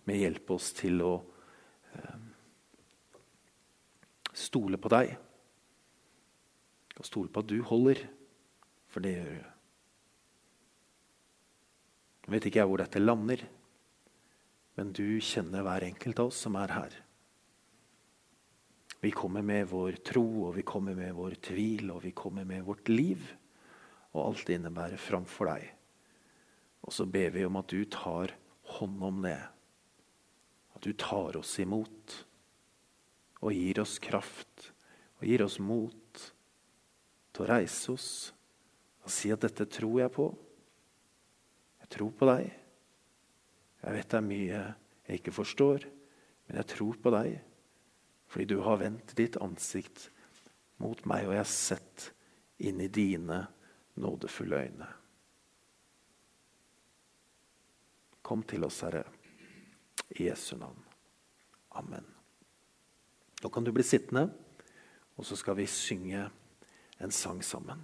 Men 0.08 0.20
hjelp 0.20 0.52
oss 0.56 0.72
til 0.76 1.00
å 1.04 1.14
eh, 1.96 2.18
stole 4.34 4.80
på 4.82 4.92
deg. 4.92 5.16
Og 7.00 7.08
stole 7.08 7.32
på 7.34 7.44
at 7.44 7.50
du 7.50 7.58
holder, 7.66 8.04
for 8.92 9.04
det 9.04 9.16
gjør 9.16 9.32
du. 9.34 9.50
Nå 12.24 12.36
vet 12.36 12.46
ikke 12.48 12.62
jeg 12.62 12.70
hvor 12.70 12.80
dette 12.80 13.02
lander, 13.02 13.42
men 14.80 14.94
du 14.96 15.20
kjenner 15.22 15.66
hver 15.66 15.84
enkelt 15.90 16.22
av 16.22 16.32
oss 16.32 16.40
som 16.46 16.56
er 16.58 16.72
her. 16.72 16.94
Vi 19.04 19.12
kommer 19.12 19.44
med 19.44 19.68
vår 19.68 19.98
tro, 20.08 20.24
og 20.48 20.54
vi 20.56 20.64
kommer 20.64 20.96
med 20.96 21.12
vår 21.18 21.36
tvil, 21.44 21.90
og 21.92 22.06
vi 22.06 22.14
kommer 22.16 22.48
med 22.48 22.64
vårt 22.64 22.88
liv. 22.88 23.26
Og 24.14 24.28
alt 24.28 24.46
det 24.48 24.60
innebærer 24.60 25.02
framfor 25.02 25.50
deg. 25.50 25.66
Og 26.84 26.94
så 26.94 27.08
ber 27.10 27.34
vi 27.34 27.46
om 27.48 27.58
at 27.60 27.72
du 27.72 27.82
tar 27.90 28.36
hånd 28.78 29.02
om 29.04 29.22
det. 29.26 29.40
At 30.76 30.86
du 30.86 30.94
tar 30.98 31.38
oss 31.40 31.58
imot 31.64 32.20
og 33.44 33.52
gir 33.52 33.82
oss 33.84 33.98
kraft 34.04 34.70
og 35.20 35.28
gir 35.28 35.44
oss 35.46 35.58
mot 35.60 36.24
til 37.34 37.46
å 37.46 37.50
reise 37.50 37.94
oss 37.96 38.10
og 39.04 39.12
si 39.12 39.32
at 39.34 39.42
'dette 39.44 39.66
tror 39.68 40.00
jeg 40.00 40.12
på'. 40.16 40.32
Jeg 41.82 41.90
tror 41.90 42.12
på 42.12 42.28
deg. 42.30 42.54
Jeg 43.84 43.94
vet 43.98 44.10
det 44.10 44.18
er 44.18 44.28
mye 44.28 44.60
jeg 45.08 45.20
ikke 45.20 45.36
forstår, 45.36 45.84
men 46.48 46.58
jeg 46.58 46.68
tror 46.72 46.96
på 47.04 47.12
deg. 47.12 47.42
Fordi 48.32 48.46
du 48.46 48.62
har 48.64 48.80
vendt 48.80 49.16
ditt 49.16 49.36
ansikt 49.44 50.10
mot 50.80 51.06
meg, 51.06 51.28
og 51.28 51.36
jeg 51.36 51.44
har 51.44 51.52
sett 51.52 52.14
inn 52.64 52.80
i 52.82 52.88
dine 52.88 53.48
nådefulle 53.96 54.60
øyne. 54.66 54.88
Kom 58.24 58.44
til 58.44 58.64
oss, 58.64 58.80
Herre, 58.82 59.04
i 60.10 60.30
Jesu 60.30 60.56
navn. 60.58 60.80
Amen. 61.72 62.06
Nå 63.44 63.50
kan 63.50 63.66
du 63.66 63.74
bli 63.76 63.84
sittende, 63.84 64.30
og 65.18 65.26
så 65.26 65.36
skal 65.36 65.58
vi 65.58 65.68
synge 65.68 66.30
en 67.02 67.12
sang 67.12 67.44
sammen. 67.44 67.84